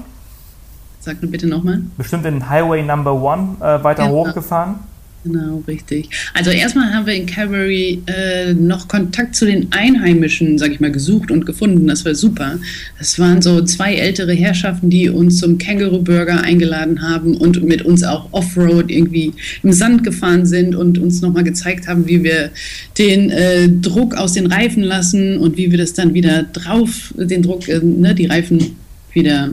Sag 1.01 1.23
nur 1.23 1.31
bitte 1.31 1.47
nochmal. 1.47 1.81
Bestimmt 1.97 2.25
den 2.27 2.51
Highway 2.51 2.83
Number 2.83 3.15
One 3.15 3.57
äh, 3.61 3.83
weiter 3.83 4.05
ja, 4.05 4.11
hochgefahren. 4.11 4.81
Genau, 5.25 5.63
richtig. 5.67 6.11
Also 6.33 6.51
erstmal 6.51 6.95
haben 6.95 7.07
wir 7.07 7.15
in 7.15 7.27
Calgary 7.27 8.01
äh, 8.07 8.55
noch 8.55 8.87
Kontakt 8.87 9.35
zu 9.35 9.47
den 9.47 9.73
Einheimischen, 9.73 10.59
sag 10.59 10.71
ich 10.71 10.81
mal, 10.81 10.93
gesucht 10.93 11.33
und 11.33 11.45
gefunden. 11.45 11.89
Das 11.89 12.05
war 12.05 12.15
super. 12.15 12.59
Das 12.99 13.19
waren 13.19 13.43
so 13.43 13.63
zwei 13.65 13.95
ältere 13.95 14.33
Herrschaften, 14.33 14.91
die 14.91 15.09
uns 15.09 15.39
zum 15.39 15.59
Känguru 15.59 16.03
Burger 16.03 16.43
eingeladen 16.43 17.03
haben 17.03 17.37
und 17.37 17.65
mit 17.65 17.83
uns 17.83 18.05
auch 18.05 18.33
Offroad 18.33 18.91
irgendwie 18.91 19.33
im 19.65 19.73
Sand 19.73 20.05
gefahren 20.05 20.47
sind 20.47 20.77
und 20.77 20.99
uns 20.99 21.21
nochmal 21.21 21.45
gezeigt 21.45 21.89
haben, 21.89 22.07
wie 22.07 22.23
wir 22.23 22.51
den 22.97 23.31
äh, 23.31 23.69
Druck 23.69 24.15
aus 24.15 24.35
den 24.35 24.47
Reifen 24.47 24.85
lassen 24.85 25.39
und 25.39 25.57
wie 25.57 25.71
wir 25.73 25.79
das 25.79 25.95
dann 25.95 26.15
wieder 26.15 26.45
drauf, 26.45 27.13
den 27.17 27.43
Druck, 27.43 27.69
äh, 27.69 27.81
ne, 27.83 28.15
die 28.15 28.27
Reifen 28.27 28.77
wieder 29.13 29.51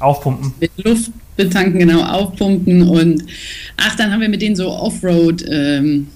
Aufpumpen. 0.00 0.52
Mit 0.60 0.70
Luft 0.84 1.10
betanken, 1.36 1.78
genau, 1.78 2.02
aufpumpen 2.02 2.82
und 2.82 3.24
ach, 3.76 3.96
dann 3.96 4.12
haben 4.12 4.20
wir 4.20 4.28
mit 4.28 4.42
denen 4.42 4.56
so 4.56 4.68
Offroad 4.70 5.44
ähm, 5.48 6.08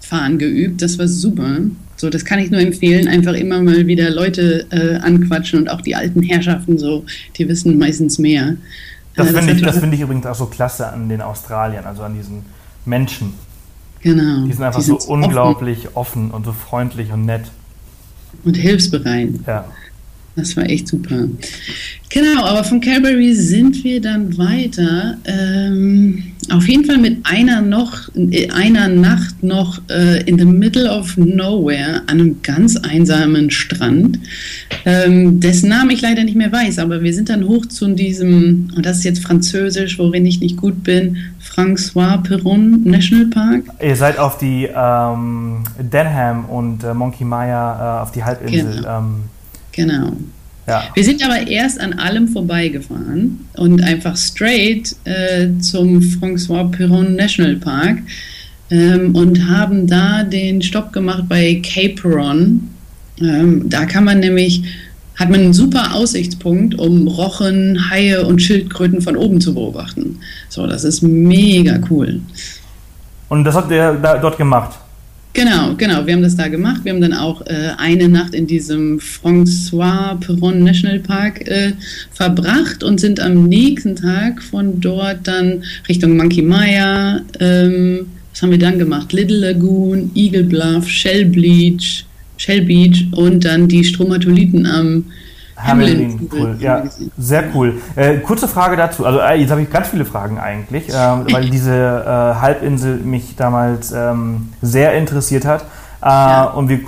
fahren 0.00 0.38
geübt. 0.38 0.82
Das 0.82 0.98
war 0.98 1.08
super. 1.08 1.58
So, 1.96 2.10
das 2.10 2.24
kann 2.24 2.38
ich 2.38 2.50
nur 2.50 2.60
empfehlen. 2.60 3.08
Einfach 3.08 3.34
immer 3.34 3.62
mal 3.62 3.86
wieder 3.86 4.10
Leute 4.10 4.66
äh, 4.70 4.96
anquatschen 4.96 5.60
und 5.60 5.70
auch 5.70 5.80
die 5.80 5.94
alten 5.94 6.22
Herrschaften 6.22 6.78
so, 6.78 7.04
die 7.36 7.48
wissen 7.48 7.78
meistens 7.78 8.18
mehr. 8.18 8.56
Das, 9.14 9.28
äh, 9.28 9.32
finde 9.34 9.52
ich, 9.52 9.62
das 9.62 9.78
find 9.78 9.94
ich 9.94 10.00
übrigens 10.00 10.26
auch 10.26 10.34
so 10.34 10.46
klasse 10.46 10.88
an 10.88 11.08
den 11.08 11.22
Australiern, 11.22 11.84
also 11.84 12.02
an 12.02 12.14
diesen 12.14 12.42
Menschen. 12.84 13.34
Genau. 14.00 14.44
Die 14.44 14.52
sind 14.52 14.64
einfach 14.64 14.80
die 14.80 14.86
so 14.86 14.98
unglaublich 14.98 15.88
offen. 15.94 16.26
offen 16.26 16.30
und 16.32 16.44
so 16.44 16.52
freundlich 16.52 17.10
und 17.12 17.24
nett. 17.24 17.44
Und 18.44 18.56
hilfsbereit. 18.56 19.30
Ja. 19.46 19.64
Das 20.36 20.56
war 20.56 20.68
echt 20.68 20.88
super. 20.88 21.28
Genau, 22.10 22.44
aber 22.44 22.64
von 22.64 22.80
Calgary 22.80 23.34
sind 23.34 23.82
wir 23.84 24.00
dann 24.00 24.36
weiter. 24.36 25.16
Ähm, 25.24 26.24
auf 26.52 26.68
jeden 26.68 26.84
Fall 26.84 26.98
mit 26.98 27.18
einer 27.24 27.60
noch, 27.62 28.10
einer 28.52 28.88
Nacht 28.88 29.42
noch 29.42 29.80
äh, 29.88 30.22
in 30.24 30.38
the 30.38 30.44
middle 30.44 30.90
of 30.90 31.16
nowhere 31.16 32.02
an 32.06 32.20
einem 32.20 32.42
ganz 32.42 32.76
einsamen 32.76 33.50
Strand, 33.50 34.18
ähm, 34.84 35.40
dessen 35.40 35.70
Namen 35.70 35.90
ich 35.90 36.02
leider 36.02 36.24
nicht 36.24 36.36
mehr 36.36 36.52
weiß, 36.52 36.78
aber 36.78 37.02
wir 37.02 37.14
sind 37.14 37.30
dann 37.30 37.48
hoch 37.48 37.66
zu 37.66 37.88
diesem, 37.88 38.70
und 38.76 38.84
das 38.84 38.98
ist 38.98 39.04
jetzt 39.04 39.22
Französisch, 39.22 39.98
worin 39.98 40.26
ich 40.26 40.40
nicht 40.40 40.56
gut 40.56 40.84
bin, 40.84 41.16
François 41.42 42.18
Perron 42.22 42.82
National 42.84 43.26
Park. 43.26 43.62
Ihr 43.82 43.96
seid 43.96 44.18
auf 44.18 44.38
die 44.38 44.68
ähm, 44.74 45.64
Denham 45.78 46.44
und 46.46 46.84
äh, 46.84 46.92
Monkey 46.92 47.24
Maya 47.24 47.98
äh, 47.98 48.02
auf 48.02 48.12
die 48.12 48.22
Halbinsel. 48.22 48.76
Genau. 48.76 49.04
Genau. 49.74 50.12
Ja. 50.66 50.84
Wir 50.94 51.04
sind 51.04 51.22
aber 51.22 51.46
erst 51.46 51.78
an 51.78 51.92
allem 51.94 52.28
vorbeigefahren 52.28 53.46
und 53.54 53.82
einfach 53.82 54.16
straight 54.16 54.96
äh, 55.04 55.48
zum 55.60 56.00
François 56.00 56.70
Perron 56.70 57.16
National 57.16 57.56
Park 57.56 57.98
ähm, 58.70 59.14
und 59.14 59.46
haben 59.48 59.86
da 59.86 60.22
den 60.22 60.62
Stopp 60.62 60.92
gemacht 60.92 61.24
bei 61.28 61.60
Cape 61.62 62.00
Peron. 62.00 62.70
Ähm, 63.20 63.68
da 63.68 63.84
kann 63.84 64.04
man 64.04 64.20
nämlich, 64.20 64.62
hat 65.16 65.28
man 65.28 65.40
einen 65.40 65.52
super 65.52 65.94
Aussichtspunkt, 65.94 66.76
um 66.76 67.08
Rochen, 67.08 67.90
Haie 67.90 68.24
und 68.24 68.40
Schildkröten 68.40 69.02
von 69.02 69.16
oben 69.16 69.42
zu 69.42 69.52
beobachten. 69.52 70.18
So, 70.48 70.66
das 70.66 70.84
ist 70.84 71.02
mega 71.02 71.78
cool. 71.90 72.22
Und 73.28 73.44
das 73.44 73.54
habt 73.54 73.70
ihr 73.70 73.98
da, 74.02 74.16
dort 74.16 74.38
gemacht? 74.38 74.78
Genau, 75.34 75.74
genau. 75.74 76.06
Wir 76.06 76.14
haben 76.14 76.22
das 76.22 76.36
da 76.36 76.46
gemacht. 76.46 76.84
Wir 76.84 76.92
haben 76.92 77.00
dann 77.00 77.12
auch 77.12 77.44
äh, 77.46 77.72
eine 77.76 78.08
Nacht 78.08 78.34
in 78.34 78.46
diesem 78.46 79.00
François 79.00 80.14
Perron 80.20 80.62
National 80.62 81.00
Park 81.00 81.48
äh, 81.48 81.72
verbracht 82.12 82.84
und 82.84 83.00
sind 83.00 83.18
am 83.18 83.48
nächsten 83.48 83.96
Tag 83.96 84.40
von 84.40 84.80
dort 84.80 85.26
dann 85.26 85.64
Richtung 85.88 86.16
Monkey 86.16 86.40
Maya. 86.40 87.20
Ähm, 87.40 88.06
was 88.32 88.42
haben 88.42 88.52
wir 88.52 88.60
dann 88.60 88.78
gemacht? 88.78 89.12
Little 89.12 89.38
Lagoon, 89.38 90.12
Eagle 90.14 90.44
Bluff, 90.44 90.88
Shell 90.88 91.24
Beach, 91.24 92.04
Shell 92.36 92.62
Beach 92.62 93.04
und 93.10 93.44
dann 93.44 93.66
die 93.66 93.82
Stromatoliten 93.82 94.66
am 94.66 95.04
Hamelin, 95.64 96.28
cool. 96.32 96.56
Ja, 96.58 96.82
sehr 97.16 97.44
cool. 97.54 97.80
Äh, 97.96 98.18
kurze 98.18 98.48
Frage 98.48 98.76
dazu. 98.76 99.04
Also 99.04 99.20
äh, 99.20 99.40
jetzt 99.40 99.50
habe 99.50 99.62
ich 99.62 99.70
ganz 99.70 99.88
viele 99.88 100.04
Fragen 100.04 100.38
eigentlich, 100.38 100.88
äh, 100.88 100.92
weil 100.92 101.48
diese 101.50 101.72
äh, 101.72 102.40
Halbinsel 102.40 102.98
mich 102.98 103.36
damals 103.36 103.92
ähm, 103.92 104.52
sehr 104.62 104.94
interessiert 104.94 105.44
hat. 105.44 105.62
Äh, 106.02 106.06
ja. 106.06 106.44
Und 106.44 106.68
wir, 106.68 106.80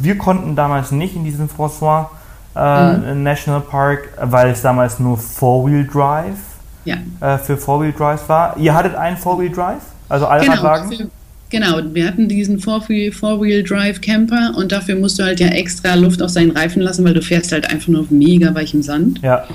wir, 0.00 0.18
konnten 0.18 0.54
damals 0.56 0.92
nicht 0.92 1.16
in 1.16 1.24
diesem 1.24 1.48
François 1.48 2.06
äh, 2.54 2.92
mhm. 2.92 3.22
National 3.22 3.60
Park, 3.60 4.08
weil 4.20 4.50
es 4.50 4.62
damals 4.62 4.98
nur 4.98 5.18
Four-Wheel 5.18 5.86
Drive 5.86 6.38
ja. 6.84 6.96
für 7.38 7.56
Four-Wheel 7.56 7.92
Drive 7.92 8.28
war. 8.28 8.56
Ihr 8.56 8.74
hattet 8.74 8.94
einen 8.94 9.16
Four-Wheel 9.16 9.50
Drive? 9.50 9.82
Also 10.08 10.26
Allradwagen? 10.26 10.90
Genau, 10.90 11.10
Genau, 11.50 11.80
wir 11.92 12.06
hatten 12.06 12.28
diesen 12.28 12.60
Four-Wheel-Drive-Camper 12.60 14.54
und 14.56 14.70
dafür 14.70 14.94
musst 14.94 15.18
du 15.18 15.24
halt 15.24 15.40
ja 15.40 15.48
extra 15.48 15.94
Luft 15.94 16.22
auf 16.22 16.30
seinen 16.30 16.52
Reifen 16.52 16.80
lassen, 16.80 17.04
weil 17.04 17.14
du 17.14 17.22
fährst 17.22 17.50
halt 17.50 17.68
einfach 17.68 17.88
nur 17.88 18.02
auf 18.02 18.10
mega 18.10 18.54
weichem 18.54 18.82
Sand. 18.82 19.20
Ja. 19.22 19.48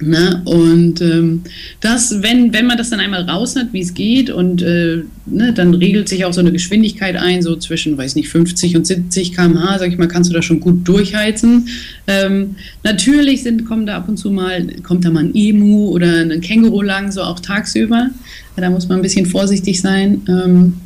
Ne? 0.00 0.42
Und 0.44 1.00
ähm, 1.00 1.44
das, 1.80 2.20
wenn, 2.20 2.52
wenn 2.52 2.66
man 2.66 2.76
das 2.76 2.90
dann 2.90 2.98
einmal 2.98 3.22
raus 3.30 3.54
hat, 3.54 3.72
wie 3.72 3.80
es 3.80 3.94
geht, 3.94 4.28
und 4.28 4.60
äh, 4.60 5.04
ne, 5.24 5.52
dann 5.52 5.72
regelt 5.72 6.08
sich 6.08 6.24
auch 6.24 6.32
so 6.32 6.40
eine 6.40 6.50
Geschwindigkeit 6.50 7.14
ein, 7.16 7.42
so 7.42 7.54
zwischen, 7.56 7.96
weiß 7.96 8.16
nicht, 8.16 8.28
50 8.28 8.76
und 8.76 8.86
70 8.86 9.36
km/h, 9.36 9.78
sag 9.78 9.88
ich 9.88 9.96
mal, 9.96 10.08
kannst 10.08 10.30
du 10.30 10.34
da 10.34 10.42
schon 10.42 10.58
gut 10.58 10.86
durchheizen. 10.86 11.68
Ähm, 12.08 12.56
natürlich 12.82 13.44
sind, 13.44 13.66
kommen 13.66 13.86
da 13.86 13.96
ab 13.98 14.08
und 14.08 14.16
zu 14.16 14.32
mal, 14.32 14.66
kommt 14.82 15.04
da 15.04 15.10
mal 15.10 15.24
ein 15.24 15.34
Emu 15.34 15.90
oder 15.90 16.08
ein 16.08 16.40
Känguru 16.40 16.82
lang, 16.82 17.12
so 17.12 17.22
auch 17.22 17.38
tagsüber. 17.38 18.10
Da 18.56 18.70
muss 18.70 18.88
man 18.88 18.98
ein 18.98 19.02
bisschen 19.02 19.26
vorsichtig 19.26 19.80
sein. 19.80 20.22
Ähm, 20.28 20.80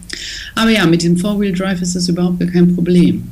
aber 0.55 0.71
ja, 0.71 0.85
mit 0.87 1.03
dem 1.03 1.17
Four-Wheel-Drive 1.17 1.81
ist 1.81 1.97
das 1.97 2.09
überhaupt 2.09 2.41
kein 2.53 2.75
Problem. 2.75 3.25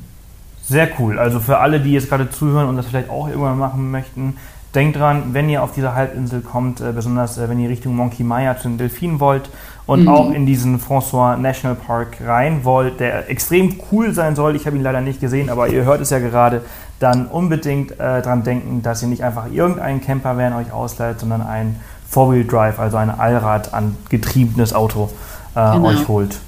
Sehr 0.69 0.89
cool. 0.99 1.19
Also 1.19 1.39
für 1.39 1.59
alle, 1.59 1.81
die 1.81 1.93
jetzt 1.93 2.09
gerade 2.09 2.31
zuhören 2.31 2.69
und 2.69 2.77
das 2.77 2.87
vielleicht 2.87 3.11
auch 3.11 3.29
irgendwann 3.29 3.59
machen 3.59 3.91
möchten, 3.91 4.35
denkt 4.77 4.97
dran, 4.97 5.33
wenn 5.33 5.49
ihr 5.49 5.63
auf 5.63 5.73
diese 5.73 5.95
Halbinsel 5.95 6.43
kommt, 6.43 6.81
äh, 6.81 6.93
besonders 6.93 7.39
äh, 7.39 7.49
wenn 7.49 7.59
ihr 7.59 7.71
Richtung 7.71 7.97
Monkey 7.97 8.23
Maya 8.23 8.57
zu 8.59 8.69
den 8.69 8.79
Delfinen 8.79 9.19
wollt 9.19 9.49
und 9.87 10.03
mhm. 10.03 10.09
auch 10.09 10.31
in 10.31 10.45
diesen 10.47 10.79
François 10.79 11.37
National 11.37 11.77
Park 11.77 12.19
rein 12.25 12.65
wollt, 12.65 13.01
der 13.01 13.31
extrem 13.31 13.75
cool 13.91 14.13
sein 14.13 14.37
soll. 14.37 14.55
Ich 14.55 14.67
habe 14.67 14.77
ihn 14.77 14.83
leider 14.83 15.01
nicht 15.01 15.21
gesehen, 15.21 15.49
aber 15.49 15.69
ihr 15.69 15.85
hört 15.85 16.01
es 16.03 16.11
ja 16.11 16.19
gerade. 16.19 16.63
Dann 17.01 17.27
unbedingt 17.27 17.93
äh, 17.93 18.23
dran 18.23 18.43
denken, 18.43 18.83
dass 18.83 19.03
ihr 19.03 19.09
nicht 19.09 19.25
einfach 19.25 19.51
irgendeinen 19.51 20.01
Campervan 20.01 20.53
euch 20.53 20.73
ausleiht, 20.73 21.21
sondern 21.21 21.43
ein 21.43 21.81
Four-Wheel 22.09 22.47
Drive, 22.47 22.79
also 22.79 22.99
ein 22.99 23.11
Allrad 23.11 23.75
angetriebenes 23.75 24.73
Auto 24.75 25.11
äh, 25.55 25.73
genau. 25.73 25.89
euch 25.89 26.09
holt. 26.09 26.39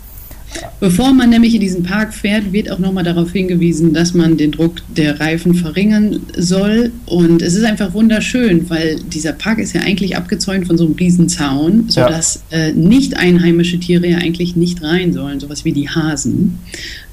Bevor 0.81 1.13
man 1.13 1.31
nämlich 1.31 1.55
in 1.55 1.61
diesen 1.61 1.83
Park 1.83 2.15
fährt, 2.15 2.53
wird 2.53 2.71
auch 2.71 2.79
nochmal 2.79 3.05
darauf 3.05 3.33
hingewiesen, 3.33 3.93
dass 3.93 4.15
man 4.15 4.37
den 4.37 4.53
Druck 4.53 4.77
der 4.97 5.19
Reifen 5.19 5.55
verringern 5.55 6.21
soll. 6.37 6.93
Und 7.07 7.43
es 7.43 7.55
ist 7.55 7.65
einfach 7.65 7.95
wunderschön, 7.95 8.69
weil 8.71 8.97
dieser 9.13 9.33
Park 9.33 9.59
ist 9.59 9.75
ja 9.75 9.83
eigentlich 9.83 10.17
abgezäunt 10.17 10.67
von 10.67 10.79
so 10.79 10.87
einem 10.87 10.95
Riesenzaun, 10.95 11.89
sodass 11.89 12.43
ja. 12.51 12.59
äh, 12.59 12.73
nicht 12.73 13.17
einheimische 13.17 13.79
Tiere 13.79 14.07
ja 14.07 14.19
eigentlich 14.19 14.57
nicht 14.57 14.83
rein 14.83 15.13
sollen, 15.13 15.41
sowas 15.41 15.65
wie 15.65 15.73
die 15.73 15.89
Hasen, 15.89 16.59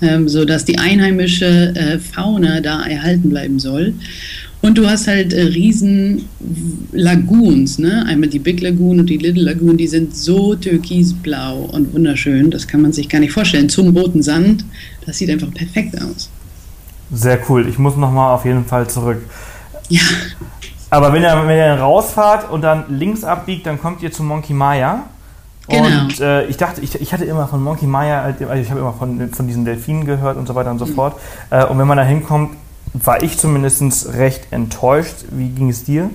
ähm, 0.02 0.30
sodass 0.30 0.66
die 0.66 0.78
einheimische 0.78 1.74
äh, 1.76 2.00
Fauna 2.00 2.62
da 2.62 2.84
erhalten 2.86 3.30
bleiben 3.30 3.60
soll. 3.60 3.94
Und 4.62 4.78
du 4.78 4.88
hast 4.88 5.08
halt 5.08 5.32
äh, 5.32 5.42
riesen 5.42 6.26
Lagoons, 6.92 7.78
ne? 7.78 8.04
Einmal 8.08 8.30
die 8.30 8.40
Big 8.40 8.62
Lagoon 8.62 9.00
und 9.00 9.10
die 9.10 9.18
Little 9.18 9.44
Lagoon, 9.44 9.78
die 9.78 9.88
sind 9.88 10.16
so 10.16 10.56
türkisblau 10.56 11.70
und 11.72 11.94
wunderschön, 11.94 12.50
das 12.50 12.68
kann 12.68 12.82
man 12.82 12.92
sich 12.92 13.08
gar 13.08 13.20
nicht 13.20 13.32
vorstellen. 13.32 13.70
Zum 13.70 13.96
roten 13.96 14.24
Sand, 14.24 14.66
das 15.06 15.18
sieht 15.18 15.30
einfach 15.30 15.54
perfekt 15.54 16.02
aus. 16.02 16.30
Sehr 17.14 17.40
cool. 17.50 17.68
Ich 17.70 17.78
muss 17.78 17.96
nochmal 17.96 18.34
auf 18.34 18.46
jeden 18.46 18.66
Fall 18.66 18.90
zurück. 18.90 19.22
Ja. 19.90 20.02
Aber 20.90 21.14
wenn 21.14 21.22
ihr, 21.22 21.44
wenn 21.46 21.58
ihr 21.58 21.80
rausfahrt 21.80 22.50
und 22.50 22.62
dann 22.62 22.86
links 22.90 23.24
abbiegt, 23.24 23.66
dann 23.66 23.80
kommt 23.80 24.02
ihr 24.02 24.12
zu 24.12 24.24
Monkey 24.24 24.54
Maya. 24.54 25.04
Genau. 25.68 25.84
Und 25.84 26.20
äh, 26.20 26.46
ich 26.46 26.58
dachte, 26.58 26.82
ich, 26.82 27.00
ich 27.02 27.12
hatte 27.14 27.26
immer 27.26 27.48
von 27.48 27.62
Monkey 27.62 27.88
Maya, 27.88 28.22
also 28.22 28.54
ich 28.54 28.70
habe 28.70 28.80
immer 28.80 28.94
von, 28.94 29.30
von 29.32 29.48
diesen 29.48 29.66
Delfinen 29.66 30.06
gehört 30.06 30.38
und 30.38 30.48
so 30.48 30.56
weiter 30.56 30.72
und 30.72 30.80
so 30.80 30.86
mhm. 30.86 30.94
fort. 30.94 31.20
Äh, 31.50 31.66
und 31.66 31.78
wenn 31.80 31.88
man 31.88 31.98
da 31.98 32.04
hinkommt, 32.04 32.52
war 33.04 33.22
ich 33.24 33.38
zumindest 33.38 34.14
recht 34.14 34.48
enttäuscht. 34.52 35.26
Wie 35.32 35.50
ging 35.50 35.70
es 35.70 35.84
dir? 35.84 36.10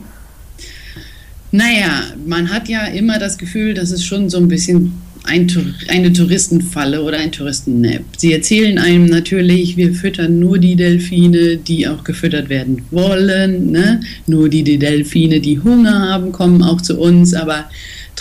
Naja, 1.52 2.02
man 2.26 2.52
hat 2.52 2.68
ja 2.68 2.87
immer 2.87 3.18
das 3.18 3.37
Gefühl, 3.37 3.75
dass 3.75 3.90
es 3.90 4.04
schon 4.04 4.30
so 4.30 4.38
ein 4.38 4.49
bisschen 4.49 4.92
ein, 5.25 5.49
eine 5.88 6.12
Touristenfalle 6.12 7.02
oder 7.02 7.18
ein 7.18 7.32
Touristennap. 7.32 8.02
Sie 8.16 8.32
erzählen 8.32 8.78
einem 8.78 9.06
natürlich, 9.06 9.76
wir 9.76 9.92
füttern 9.92 10.38
nur 10.38 10.58
die 10.58 10.76
Delfine, 10.76 11.56
die 11.56 11.88
auch 11.88 12.04
gefüttert 12.04 12.49
werden 12.49 12.82
wollen. 12.90 13.70
Ne? 13.70 14.00
Nur 14.26 14.49
die, 14.49 14.62
die 14.62 14.78
Delfine, 14.78 15.40
die 15.40 15.60
Hunger 15.60 16.08
haben, 16.08 16.32
kommen 16.32 16.62
auch 16.62 16.80
zu 16.80 16.99
uns. 16.99 17.34
Aber 17.34 17.68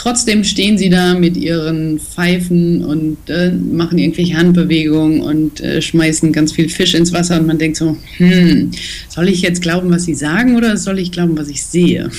Trotzdem 0.01 0.45
stehen 0.45 0.77
sie 0.77 0.89
da 0.89 1.13
mit 1.13 1.35
ihren 1.35 1.99
Pfeifen 1.99 2.85
und 2.85 3.17
äh, 3.29 3.51
machen 3.51 3.97
irgendwelche 3.97 4.37
Handbewegungen 4.37 5.19
und 5.19 5.59
äh, 5.59 5.81
schmeißen 5.81 6.31
ganz 6.31 6.53
viel 6.53 6.69
Fisch 6.69 6.93
ins 6.93 7.11
Wasser 7.11 7.37
und 7.37 7.47
man 7.47 7.57
denkt 7.57 7.75
so, 7.75 7.97
hm, 8.15 8.71
soll 9.09 9.27
ich 9.27 9.41
jetzt 9.41 9.61
glauben, 9.61 9.91
was 9.91 10.05
sie 10.05 10.13
sagen 10.13 10.55
oder 10.55 10.77
soll 10.77 10.99
ich 10.99 11.11
glauben, 11.11 11.37
was 11.37 11.49
ich 11.49 11.65
sehe? 11.65 12.09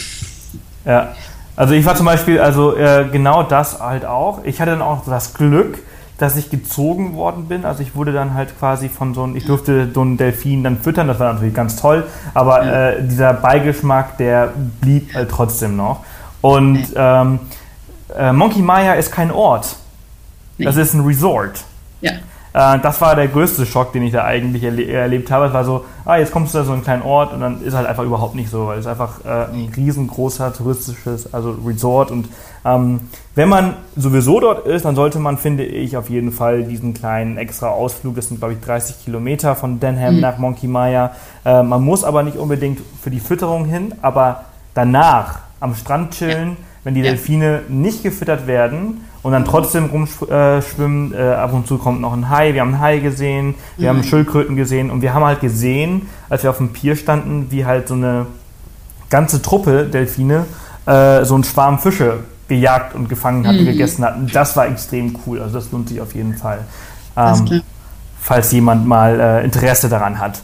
Ja, 0.85 1.15
also 1.57 1.73
ich 1.73 1.83
war 1.87 1.97
zum 1.97 2.05
Beispiel, 2.05 2.39
also 2.39 2.77
äh, 2.77 3.07
genau 3.11 3.45
das 3.45 3.81
halt 3.81 4.05
auch. 4.05 4.45
Ich 4.45 4.61
hatte 4.61 4.73
dann 4.73 4.83
auch 4.83 5.07
das 5.07 5.33
Glück, 5.33 5.79
dass 6.19 6.37
ich 6.37 6.51
gezogen 6.51 7.15
worden 7.15 7.47
bin. 7.49 7.65
Also 7.65 7.83
ich 7.83 7.97
wurde 7.97 8.13
dann 8.13 8.35
halt 8.35 8.59
quasi 8.59 8.91
von 8.91 9.15
so 9.15 9.23
einem, 9.23 9.37
ich 9.37 9.47
durfte 9.47 9.89
so 9.95 10.03
einen 10.03 10.19
Delfin 10.19 10.63
dann 10.63 10.79
füttern, 10.79 11.09
das 11.09 11.19
war 11.19 11.33
natürlich 11.33 11.55
ganz 11.55 11.77
toll, 11.77 12.05
aber 12.35 12.63
äh, 12.63 13.09
dieser 13.09 13.33
Beigeschmack, 13.33 14.19
der 14.19 14.53
blieb 14.83 15.15
halt 15.15 15.31
trotzdem 15.31 15.77
noch. 15.77 16.05
Und 16.43 16.85
ähm, 16.95 17.41
äh, 18.17 18.33
Monkey 18.33 18.63
Maya 18.63 18.95
ist 18.95 19.13
kein 19.13 19.31
Ort. 19.31 19.77
Nee. 20.59 20.65
Das 20.65 20.77
ist 20.77 20.95
ein 20.95 21.01
Resort. 21.01 21.65
Ja. 22.01 22.13
Äh, 22.53 22.79
das 22.81 23.01
war 23.01 23.15
der 23.15 23.29
größte 23.29 23.65
Schock, 23.67 23.93
den 23.93 24.03
ich 24.03 24.13
da 24.13 24.25
eigentlich 24.25 24.63
erle 24.65 24.87
erlebt 24.87 25.31
habe. 25.31 25.47
Es 25.47 25.53
war 25.53 25.65
so, 25.65 25.85
ah, 26.05 26.17
jetzt 26.17 26.33
kommst 26.33 26.55
du 26.55 26.59
da 26.59 26.65
so 26.65 26.73
einen 26.73 26.83
kleinen 26.83 27.03
Ort 27.03 27.33
und 27.33 27.41
dann 27.41 27.63
ist 27.63 27.75
halt 27.75 27.87
einfach 27.87 28.05
überhaupt 28.05 28.35
nicht 28.35 28.51
so, 28.51 28.67
weil 28.67 28.79
es 28.79 28.87
einfach 28.87 29.25
äh, 29.25 29.53
ein 29.53 29.73
riesengroßer 29.75 30.53
touristisches, 30.53 31.33
also 31.33 31.57
Resort 31.65 32.11
und 32.11 32.29
ähm, 32.65 33.01
wenn 33.35 33.49
man 33.49 33.75
sowieso 33.97 34.41
dort 34.41 34.67
ist, 34.67 34.85
dann 34.85 34.95
sollte 34.95 35.19
man, 35.19 35.39
finde 35.39 35.65
ich, 35.65 35.97
auf 35.97 36.11
jeden 36.11 36.31
Fall 36.31 36.65
diesen 36.65 36.93
kleinen 36.93 37.39
extra 37.39 37.69
Ausflug, 37.69 38.17
das 38.17 38.29
sind 38.29 38.39
glaube 38.39 38.55
ich 38.55 38.61
30 38.61 39.05
Kilometer 39.05 39.55
von 39.55 39.81
Denham 39.81 40.17
mhm. 40.17 40.21
nach 40.21 40.39
Monkey 40.39 40.67
Maya. 40.67 41.13
Äh, 41.45 41.63
man 41.63 41.83
muss 41.83 42.05
aber 42.05 42.23
nicht 42.23 42.37
unbedingt 42.37 42.81
für 43.01 43.11
die 43.11 43.21
Fütterung 43.21 43.65
hin, 43.65 43.95
aber 44.03 44.45
danach 44.75 45.41
am 45.61 45.75
Strand 45.75 46.13
chillen, 46.13 46.51
ja. 46.51 46.57
Wenn 46.85 46.95
die 46.95 47.03
Delfine 47.03 47.63
nicht 47.69 48.03
gefüttert 48.03 48.47
werden 48.47 49.05
und 49.23 49.33
dann 49.33 49.45
trotzdem 49.45 49.87
rumschwimmen. 49.87 51.13
Äh, 51.13 51.35
ab 51.35 51.53
und 51.53 51.67
zu 51.67 51.79
kommt 51.79 52.01
noch 52.01 52.13
ein 52.13 52.31
Hai. 52.31 52.55
Wir 52.55 52.63
haben 52.63 52.75
einen 52.75 52.81
Hai 52.81 52.99
gesehen, 52.99 53.55
wir 53.77 53.93
mhm. 53.93 53.99
haben 53.99 54.05
Schildkröten 54.05 54.57
gesehen 54.57 54.91
und 54.91 55.03
wir 55.03 55.13
haben 55.13 55.25
halt 55.25 55.41
gesehen, 55.41 56.09
als 56.29 56.43
wir 56.43 56.51
auf 56.51 56.59
dem 56.59 56.71
Pier 56.71 56.97
standen, 56.97 57.49
wie 57.51 57.65
halt 57.67 57.89
so 57.89 57.95
eine 57.95 58.27
ganze 59.11 59.43
Truppe 59.43 59.85
Delfine 59.85 60.47
äh, 60.87 61.25
so 61.25 61.35
einen 61.35 61.45
Schwarm 61.45 61.79
Fische 61.79 62.21
gejagt 62.49 62.95
und 62.95 63.09
gefangen 63.09 63.47
hat 63.47 63.55
mhm. 63.55 63.61
und 63.61 63.67
gegessen 63.67 64.05
hat. 64.05 64.17
Das 64.33 64.57
war 64.57 64.67
extrem 64.67 65.17
cool. 65.27 65.41
Also 65.41 65.55
das 65.55 65.71
lohnt 65.71 65.89
sich 65.89 66.01
auf 66.01 66.15
jeden 66.15 66.35
Fall. 66.35 66.61
Ähm, 67.17 67.63
falls 68.21 68.53
jemand 68.53 68.87
mal 68.87 69.21
äh, 69.21 69.45
Interesse 69.45 69.89
daran 69.89 70.19
hat. 70.19 70.43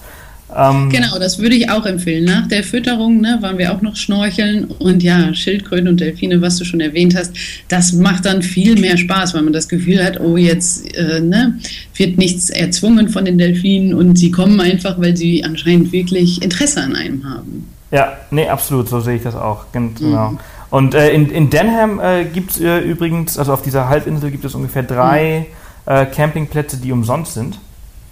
Ähm, 0.54 0.90
genau, 0.90 1.18
das 1.18 1.38
würde 1.38 1.56
ich 1.56 1.70
auch 1.70 1.84
empfehlen. 1.86 2.24
Nach 2.24 2.46
der 2.46 2.62
Fütterung 2.62 3.20
ne, 3.20 3.38
waren 3.40 3.58
wir 3.58 3.74
auch 3.74 3.82
noch 3.82 3.96
schnorcheln 3.96 4.64
und 4.64 5.02
ja, 5.02 5.34
Schildkröten 5.34 5.88
und 5.88 6.00
Delfine, 6.00 6.40
was 6.40 6.56
du 6.56 6.64
schon 6.64 6.80
erwähnt 6.80 7.16
hast, 7.16 7.34
das 7.68 7.92
macht 7.92 8.26
dann 8.26 8.42
viel 8.42 8.78
mehr 8.78 8.96
Spaß, 8.96 9.34
weil 9.34 9.42
man 9.42 9.52
das 9.52 9.68
Gefühl 9.68 10.04
hat, 10.04 10.20
oh, 10.20 10.36
jetzt 10.36 10.94
äh, 10.96 11.20
ne, 11.20 11.58
wird 11.96 12.16
nichts 12.16 12.50
erzwungen 12.50 13.08
von 13.08 13.24
den 13.24 13.38
Delfinen 13.38 13.92
und 13.92 14.16
sie 14.16 14.30
kommen 14.30 14.60
einfach, 14.60 15.00
weil 15.00 15.16
sie 15.16 15.42
anscheinend 15.42 15.90
wirklich 15.92 16.40
Interesse 16.42 16.80
an 16.80 16.94
einem 16.94 17.24
haben. 17.24 17.68
Ja, 17.90 18.16
nee, 18.30 18.48
absolut, 18.48 18.88
so 18.88 19.00
sehe 19.00 19.16
ich 19.16 19.22
das 19.22 19.34
auch. 19.34 19.66
Genau. 19.72 20.30
Mhm. 20.30 20.38
Und 20.70 20.94
äh, 20.94 21.10
in, 21.10 21.30
in 21.30 21.50
Denham 21.50 22.00
äh, 22.00 22.24
gibt 22.24 22.52
es 22.52 22.60
äh, 22.60 22.78
übrigens, 22.78 23.38
also 23.38 23.52
auf 23.52 23.62
dieser 23.62 23.88
Halbinsel 23.88 24.30
gibt 24.30 24.44
es 24.44 24.54
ungefähr 24.54 24.82
drei 24.84 25.46
mhm. 25.86 26.12
Campingplätze, 26.12 26.78
die 26.78 26.90
umsonst 26.90 27.34
sind. 27.34 27.58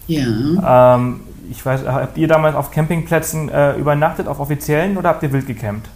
Ja. 0.06 0.94
Ähm, 0.96 1.20
ich 1.50 1.64
weiß, 1.64 1.82
habt 1.86 2.18
ihr 2.18 2.28
damals 2.28 2.54
auf 2.54 2.70
Campingplätzen 2.70 3.48
äh, 3.48 3.76
übernachtet, 3.76 4.26
auf 4.26 4.40
offiziellen, 4.40 4.96
oder 4.96 5.10
habt 5.10 5.22
ihr 5.22 5.32
wild 5.32 5.46
gecampt? 5.46 5.88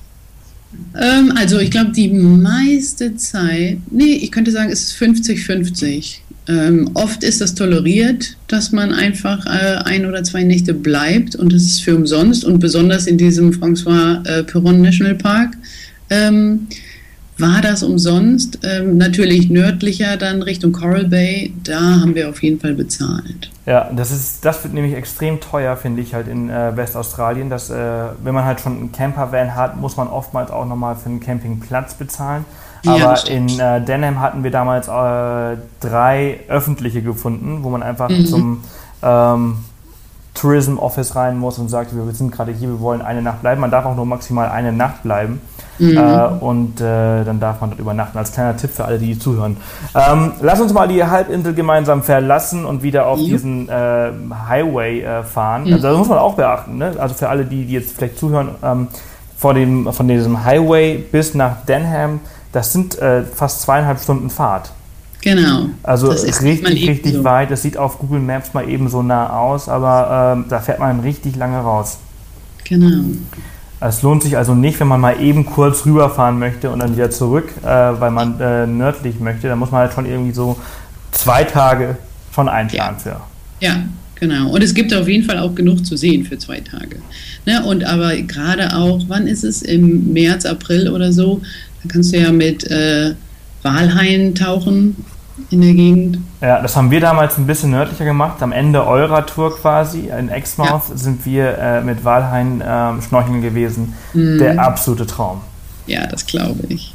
Ähm, 1.01 1.33
also 1.37 1.59
ich 1.59 1.71
glaube, 1.71 1.93
die 1.93 2.11
meiste 2.11 3.17
Zeit, 3.17 3.79
nee, 3.91 4.13
ich 4.13 4.31
könnte 4.31 4.51
sagen, 4.51 4.71
es 4.71 4.91
ist 4.91 5.03
50-50. 5.03 6.19
Ähm, 6.49 6.91
oft 6.95 7.25
ist 7.25 7.41
das 7.41 7.55
toleriert, 7.55 8.37
dass 8.47 8.73
man 8.73 8.93
einfach 8.93 9.45
äh, 9.47 9.77
ein 9.85 10.07
oder 10.07 10.25
zwei 10.25 10.45
Nächte 10.45 10.73
bleibt 10.73 11.37
und 11.37 11.53
das 11.53 11.63
ist 11.63 11.83
für 11.83 11.95
umsonst 11.95 12.45
und 12.45 12.59
besonders 12.59 13.07
in 13.07 13.19
diesem 13.19 13.51
François 13.51 14.27
äh, 14.27 14.45
Perron 14.45 14.81
National 14.81 15.15
Park. 15.15 15.57
Ähm, 16.09 16.67
war 17.39 17.61
das 17.63 17.83
umsonst. 17.83 18.59
Ähm, 18.65 18.99
natürlich 18.99 19.51
nördlicher 19.51 20.17
dann 20.17 20.43
Richtung 20.43 20.73
Coral 20.73 21.05
Bay, 21.05 21.53
da 21.65 21.81
haben 22.01 22.15
wir 22.15 22.29
auf 22.29 22.43
jeden 22.43 22.61
Fall 22.61 22.75
bezahlt. 22.75 23.51
Ja, 23.67 23.91
das 23.95 24.11
ist, 24.11 24.45
das 24.45 24.65
wird 24.65 24.75
nämlich 24.75 24.95
extrem 24.95 25.41
teuer, 25.41 25.77
finde 25.77 26.03
ich, 26.03 26.15
halt 26.15 26.29
in 26.29 26.51
äh, 26.51 26.77
Westaustralien. 26.77 27.51
Dass, 27.51 27.71
äh, 27.71 27.75
wenn 28.23 28.35
man 28.35 28.45
halt 28.45 28.61
schon 28.61 28.77
einen 28.77 28.93
Campervan 28.93 29.55
hat, 29.55 29.77
muss 29.77 29.97
man 29.97 30.09
oftmals 30.09 30.51
auch 30.51 30.67
nochmal 30.67 30.97
für 30.97 31.09
einen 31.09 31.21
Campingplatz 31.21 31.95
bezahlen. 31.95 32.45
Aber 32.87 32.99
ja, 32.99 33.15
in 33.29 33.49
äh, 33.59 33.85
Denham 33.85 34.21
hatten 34.21 34.45
wir 34.45 34.51
damals 34.51 34.89
äh, 34.89 35.59
drei 35.81 36.41
öffentliche 36.49 37.03
gefunden, 37.03 37.63
wo 37.63 37.71
man 37.71 37.83
einfach 37.83 38.09
mhm. 38.09 38.27
zum 38.27 38.65
ähm, 39.03 39.57
Tourism 40.39 40.79
Office 40.79 41.17
rein 41.17 41.39
muss 41.39 41.59
und 41.59 41.69
sagt, 41.69 41.95
wir 41.95 42.13
sind 42.13 42.31
gerade 42.31 42.53
hier, 42.53 42.69
wir 42.69 42.81
wollen 42.81 43.03
eine 43.03 43.23
Nacht 43.23 43.41
bleiben. 43.41 43.61
Man 43.61 43.71
darf 43.71 43.85
auch 43.85 43.97
nur 43.97 44.07
maximal 44.07 44.49
eine 44.49 44.73
Nacht 44.73 45.03
bleiben. 45.03 45.41
Mhm. 45.79 45.97
Äh, 45.97 46.27
und 46.41 46.81
äh, 46.81 47.25
dann 47.25 47.41
darf 47.41 47.61
man 47.61 47.71
dort 47.71 47.81
übernachten. 47.81 48.19
Als 48.19 48.33
kleiner 48.33 48.57
Tipp 48.57 48.71
für 48.71 48.85
alle, 48.85 48.99
die 48.99 49.19
zuhören. 49.19 49.57
Ähm, 49.95 50.33
lass 50.41 50.61
uns 50.61 50.73
mal 50.73 50.89
die 50.89 51.05
Halbinsel 51.05 51.55
gemeinsam 51.55 52.03
verlassen 52.03 52.65
und 52.65 52.83
wieder 52.83 53.07
auf 53.07 53.19
mhm. 53.19 53.25
diesen 53.25 53.69
äh, 53.69 54.11
Highway 54.49 55.03
äh, 55.03 55.23
fahren. 55.23 55.65
Mhm. 55.65 55.75
Also 55.75 55.89
das 55.89 55.99
muss 55.99 56.09
man 56.09 56.19
auch 56.19 56.35
beachten. 56.35 56.79
Ne? 56.79 56.95
Also 56.99 57.15
für 57.15 57.29
alle, 57.29 57.45
die, 57.45 57.65
die 57.65 57.73
jetzt 57.73 57.97
vielleicht 57.97 58.19
zuhören, 58.19 58.51
ähm, 58.63 58.89
vor 59.37 59.55
dem, 59.55 59.93
von 59.93 60.09
diesem 60.09 60.45
Highway 60.45 60.99
bis 60.99 61.35
nach 61.35 61.65
Denham, 61.67 62.21
das 62.53 62.73
sind 62.73 62.99
äh, 62.99 63.23
fast 63.23 63.63
zweieinhalb 63.63 64.01
Stunden 64.01 64.31
Fahrt. 64.31 64.73
Genau. 65.23 65.67
Also 65.83 66.09
richtig, 66.11 66.65
richtig 66.65 67.15
so. 67.15 67.25
weit. 67.25 67.51
Das 67.51 67.63
sieht 67.63 67.77
auf 67.77 67.99
Google 67.99 68.21
Maps 68.21 68.55
mal 68.55 68.69
eben 68.69 68.89
so 68.89 69.03
nah 69.03 69.31
aus, 69.31 69.69
aber 69.69 70.35
ähm, 70.37 70.45
da 70.49 70.61
fährt 70.61 70.79
man 70.79 71.01
richtig 71.01 71.37
lange 71.37 71.59
raus. 71.59 71.99
Genau. 72.65 73.05
Es 73.81 74.03
lohnt 74.03 74.23
sich 74.23 74.37
also 74.37 74.55
nicht, 74.55 74.81
wenn 74.81 74.89
man 74.89 75.01
mal 75.01 75.21
eben 75.21 75.47
kurz 75.47 75.87
rüberfahren 75.87 76.39
möchte 76.39 76.71
und 76.71 76.81
dann 76.81 76.95
wieder 76.95 77.11
zurück, 77.11 77.53
äh, 77.63 77.67
weil 77.67 78.11
man 78.11 78.41
äh, 78.41 78.67
nördlich 78.67 79.21
möchte. 79.21 79.49
Da 79.49 79.57
muss 79.57 79.71
man 79.71 79.83
halt 79.83 79.93
schon 79.93 80.07
irgendwie 80.07 80.33
so 80.33 80.59
zwei 81.13 81.45
Tage 81.45 81.97
schon 82.35 82.49
einplanen 82.49 82.97
ja. 82.97 83.03
für. 83.03 83.21
Ja, 83.61 83.83
genau. 84.17 84.51
Und 84.51 84.63
es 84.63 84.75
gibt 84.75 84.93
auf 84.95 85.09
jeden 85.09 85.25
Fall 85.25 85.39
auch 85.39 85.55
genug 85.55 85.85
zu 85.87 85.97
sehen 85.97 86.25
für 86.25 86.39
zwei 86.39 86.61
Tage. 86.61 86.97
Ne? 87.47 87.65
Und 87.65 87.85
aber 87.85 88.17
gerade 88.17 88.75
auch, 88.75 89.01
wann 89.09 89.27
ist 89.27 89.45
es? 89.45 89.63
Im 89.63 90.13
März, 90.13 90.45
April 90.45 90.91
oder 90.91 91.13
so, 91.13 91.41
da 91.83 91.89
kannst 91.89 92.13
du 92.13 92.19
ja 92.19 92.33
mit 92.33 92.65
äh, 92.65 93.15
Walhaien 93.63 94.35
tauchen 94.35 95.05
in 95.51 95.61
der 95.61 95.75
Gegend. 95.75 96.19
Ja, 96.41 96.61
das 96.61 96.77
haben 96.77 96.91
wir 96.91 97.01
damals 97.01 97.39
ein 97.39 97.47
bisschen 97.47 97.71
nördlicher 97.71 98.05
gemacht. 98.05 98.43
Am 98.43 98.53
Ende 98.53 98.87
eurer 98.87 99.25
Tour 99.27 99.57
quasi 99.57 100.11
in 100.17 100.29
Exmouth 100.29 100.89
ja. 100.91 100.97
sind 100.97 101.25
wir 101.25 101.59
äh, 101.59 101.81
mit 101.83 102.05
Walhain 102.05 102.61
äh, 102.61 103.03
schnorcheln 103.03 103.43
gewesen. 103.43 103.95
Mhm. 104.15 104.39
Der 104.39 104.61
absolute 104.61 105.07
Traum. 105.07 105.41
Ja, 105.87 106.07
das 106.07 106.27
glaube 106.27 106.65
ich. 106.69 106.95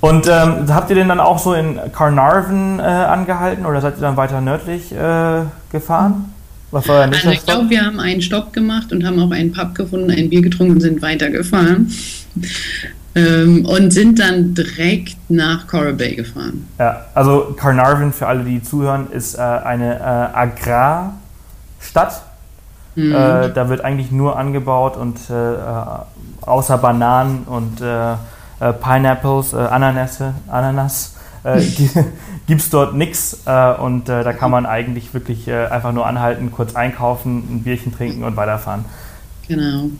Und 0.00 0.28
ähm, 0.28 0.66
habt 0.68 0.90
ihr 0.90 0.96
den 0.96 1.08
dann 1.08 1.20
auch 1.20 1.38
so 1.38 1.54
in 1.54 1.78
Carnarvon 1.92 2.78
äh, 2.78 2.82
angehalten 2.82 3.66
oder 3.66 3.80
seid 3.80 3.96
ihr 3.96 4.02
dann 4.02 4.16
weiter 4.16 4.40
nördlich 4.40 4.92
äh, 4.92 5.42
gefahren? 5.72 6.32
Was 6.70 6.86
war 6.88 7.02
also 7.02 7.30
ich 7.30 7.46
glaube, 7.46 7.70
wir 7.70 7.84
haben 7.84 7.98
einen 7.98 8.20
Stopp 8.20 8.52
gemacht 8.52 8.92
und 8.92 9.04
haben 9.04 9.18
auch 9.20 9.30
einen 9.30 9.52
Pub 9.52 9.74
gefunden, 9.74 10.10
ein 10.10 10.28
Bier 10.28 10.42
getrunken 10.42 10.74
und 10.74 10.80
sind 10.80 11.00
weitergefahren 11.00 11.90
ähm, 13.16 13.64
und 13.64 13.92
sind 13.92 14.18
dann 14.18 14.54
direkt 14.54 15.16
nach 15.30 15.66
Coral 15.66 15.94
Bay 15.94 16.14
gefahren. 16.14 16.68
Ja, 16.78 17.06
also 17.14 17.54
Carnarvon, 17.56 18.12
für 18.12 18.26
alle, 18.26 18.44
die 18.44 18.62
zuhören, 18.62 19.10
ist 19.10 19.36
äh, 19.36 19.40
eine 19.40 19.98
äh, 19.98 20.36
Agrarstadt. 20.36 22.22
Mhm. 22.94 23.12
Äh, 23.12 23.52
da 23.52 23.70
wird 23.70 23.80
eigentlich 23.80 24.10
nur 24.10 24.38
angebaut 24.38 24.98
und 24.98 25.18
äh, 25.30 25.54
äh, 25.54 25.56
außer 26.42 26.76
Bananen 26.76 27.44
und 27.44 27.80
äh, 27.80 28.16
Pineapples, 28.58 29.52
Ananässe, 29.52 30.32
Ananas, 30.48 31.14
gibt 32.46 32.62
es 32.62 32.70
dort 32.70 32.94
nichts 32.94 33.42
und 33.44 34.08
da 34.08 34.32
kann 34.32 34.50
man 34.50 34.64
eigentlich 34.64 35.12
wirklich 35.12 35.52
einfach 35.52 35.92
nur 35.92 36.06
anhalten, 36.06 36.50
kurz 36.50 36.74
einkaufen, 36.74 37.36
ein 37.50 37.62
Bierchen 37.64 37.94
trinken 37.94 38.24
und 38.24 38.34
weiterfahren. 38.36 38.86
Genau. 39.46 39.90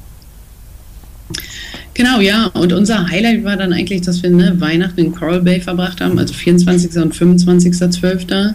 Genau, 1.97 2.21
ja. 2.21 2.47
Und 2.49 2.75
unser 2.75 3.09
Highlight 3.09 3.43
war 3.43 3.57
dann 3.57 3.73
eigentlich, 3.73 4.03
dass 4.03 4.23
wir 4.23 4.29
ne, 4.29 4.61
Weihnachten 4.61 5.01
in 5.01 5.13
Coral 5.13 5.41
Bay 5.41 5.63
verbracht 5.63 6.03
haben, 6.03 6.19
also 6.19 6.35
24. 6.35 6.95
und 6.99 7.15
25.12. 7.15 8.53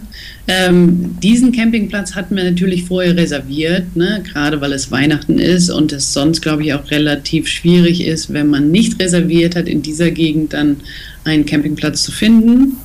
Ähm, 0.47 1.15
diesen 1.23 1.51
Campingplatz 1.51 2.13
hatten 2.13 2.35
wir 2.35 2.43
natürlich 2.43 2.83
vorher 2.83 3.17
reserviert, 3.17 3.95
ne, 3.95 4.21
gerade 4.31 4.61
weil 4.61 4.73
es 4.73 4.91
Weihnachten 4.91 5.39
ist 5.39 5.71
und 5.71 5.91
es 5.91 6.13
sonst, 6.13 6.41
glaube 6.41 6.63
ich, 6.63 6.75
auch 6.75 6.91
relativ 6.91 7.47
schwierig 7.47 8.05
ist, 8.05 8.31
wenn 8.31 8.45
man 8.45 8.69
nicht 8.69 9.01
reserviert 9.01 9.55
hat, 9.55 9.67
in 9.67 9.81
dieser 9.81 10.11
Gegend 10.11 10.53
dann 10.53 10.77
einen 11.23 11.47
Campingplatz 11.47 12.03
zu 12.03 12.11
finden. 12.11 12.77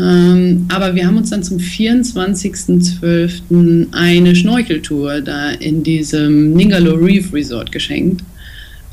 Ähm, 0.00 0.66
aber 0.68 0.96
wir 0.96 1.06
haben 1.06 1.16
uns 1.16 1.30
dann 1.30 1.44
zum 1.44 1.58
24.12. 1.58 3.92
eine 3.92 4.34
Schnorcheltour 4.34 5.20
da 5.20 5.50
in 5.50 5.84
diesem 5.84 6.54
Ningalo 6.54 6.94
Reef 6.94 7.32
Resort 7.32 7.70
geschenkt. 7.70 8.24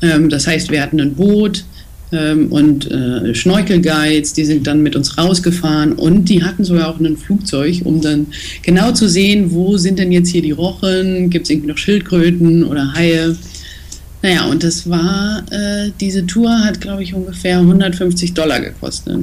Ähm, 0.02 0.28
das 0.28 0.46
heißt, 0.46 0.70
wir 0.70 0.82
hatten 0.82 1.00
ein 1.00 1.14
Boot 1.14 1.64
ähm, 2.12 2.50
und 2.50 2.90
äh, 2.90 3.34
Schnorchelguides, 3.34 4.32
die 4.32 4.44
sind 4.44 4.66
dann 4.66 4.82
mit 4.82 4.96
uns 4.96 5.18
rausgefahren 5.18 5.92
und 5.92 6.24
die 6.26 6.42
hatten 6.42 6.64
sogar 6.64 6.88
auch 6.88 6.98
ein 6.98 7.16
Flugzeug, 7.16 7.82
um 7.84 8.00
dann 8.00 8.28
genau 8.62 8.92
zu 8.92 9.08
sehen, 9.08 9.50
wo 9.52 9.76
sind 9.76 9.98
denn 9.98 10.12
jetzt 10.12 10.30
hier 10.30 10.42
die 10.42 10.52
Rochen, 10.52 11.30
gibt 11.30 11.44
es 11.44 11.50
irgendwie 11.50 11.68
noch 11.68 11.78
Schildkröten 11.78 12.64
oder 12.64 12.94
Haie. 12.94 13.36
Naja, 14.22 14.46
und 14.46 14.64
das 14.64 14.88
war, 14.88 15.42
äh, 15.50 15.90
diese 16.00 16.26
Tour 16.26 16.50
hat, 16.64 16.80
glaube 16.80 17.02
ich, 17.02 17.14
ungefähr 17.14 17.58
150 17.58 18.34
Dollar 18.34 18.60
gekostet. 18.60 19.18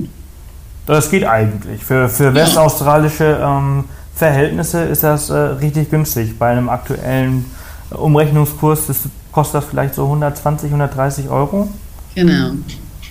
Das 0.86 1.10
geht 1.10 1.26
eigentlich. 1.26 1.84
Für, 1.84 2.08
für 2.08 2.34
westaustralische 2.34 3.40
ähm, 3.42 3.86
Verhältnisse 4.16 4.84
ist 4.84 5.04
das 5.04 5.30
äh, 5.30 5.34
richtig 5.34 5.90
günstig. 5.90 6.38
Bei 6.38 6.52
einem 6.52 6.70
aktuellen 6.70 7.46
Umrechnungskurs 7.90 8.90
ist 8.90 9.08
kostet 9.36 9.62
das 9.62 9.69
vielleicht 9.69 9.95
so 9.95 10.06
120, 10.06 10.67
130 10.67 11.28
Euro. 11.28 11.69
Genau, 12.15 12.52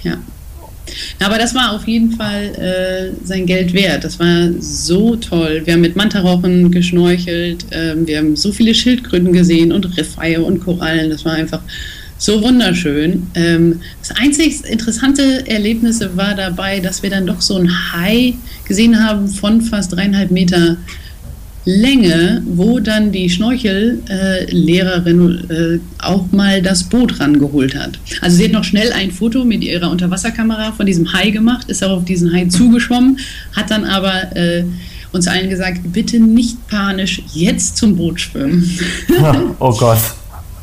ja. 0.02 0.16
Aber 1.22 1.37
das 1.37 1.54
war 1.54 1.72
auf 1.72 1.87
jeden 1.87 2.12
Fall 2.12 2.44
äh, 2.56 3.26
sein 3.26 3.44
Geld 3.44 3.74
wert. 3.74 4.04
Das 4.04 4.18
war 4.18 4.48
so 4.58 5.16
toll. 5.16 5.60
Wir 5.64 5.74
haben 5.74 5.82
mit 5.82 5.96
Mantarochen 5.96 6.70
geschnorchelt, 6.70 7.70
äh, 7.72 7.94
wir 8.06 8.18
haben 8.18 8.37
so 8.37 8.52
viele 8.52 8.74
Schildkröten 8.74 9.34
gesehen 9.34 9.70
und 9.70 9.96
Riffhaie 9.98 10.40
und 10.40 10.60
Korallen. 10.60 11.10
Das 11.10 11.26
war 11.26 11.32
einfach 11.32 11.60
so 12.16 12.42
wunderschön. 12.42 13.26
Ähm, 13.34 13.80
das 14.00 14.16
einzig 14.16 14.64
interessante 14.64 15.46
Erlebnis 15.46 16.00
war 16.14 16.34
dabei, 16.34 16.80
dass 16.80 17.02
wir 17.02 17.10
dann 17.10 17.26
doch 17.26 17.42
so 17.42 17.58
ein 17.58 17.70
Hai 17.92 18.34
gesehen 18.66 19.04
haben 19.04 19.28
von 19.28 19.60
fast 19.60 19.92
dreieinhalb 19.92 20.30
Meter 20.30 20.78
Länge, 21.66 22.42
wo 22.46 22.79
dann 22.79 23.11
die 23.11 23.31
Schnorchellehrerin 23.31 25.50
äh, 25.50 25.79
auch 26.05 26.31
mal 26.31 26.61
das 26.61 26.85
Boot 26.85 27.20
rangeholt 27.20 27.74
hat. 27.74 27.98
Also 28.20 28.37
sie 28.37 28.44
hat 28.44 28.53
noch 28.53 28.64
schnell 28.64 28.92
ein 28.92 29.11
Foto 29.11 29.44
mit 29.44 29.64
ihrer 29.64 29.90
Unterwasserkamera 29.90 30.72
von 30.72 30.85
diesem 30.85 31.11
Hai 31.12 31.31
gemacht, 31.31 31.70
ist 31.70 31.83
auch 31.83 31.96
auf 31.98 32.05
diesen 32.05 32.33
Hai 32.33 32.46
zugeschwommen, 32.46 33.18
hat 33.53 33.70
dann 33.70 33.85
aber 33.85 34.37
äh, 34.37 34.64
uns 35.12 35.27
allen 35.27 35.48
gesagt, 35.48 35.81
bitte 35.92 36.20
nicht 36.20 36.68
panisch 36.68 37.22
jetzt 37.33 37.79
zum 37.79 37.96
Boot 37.96 38.20
schwimmen. 38.20 38.79
oh 39.59 39.72
Gott. 39.79 40.00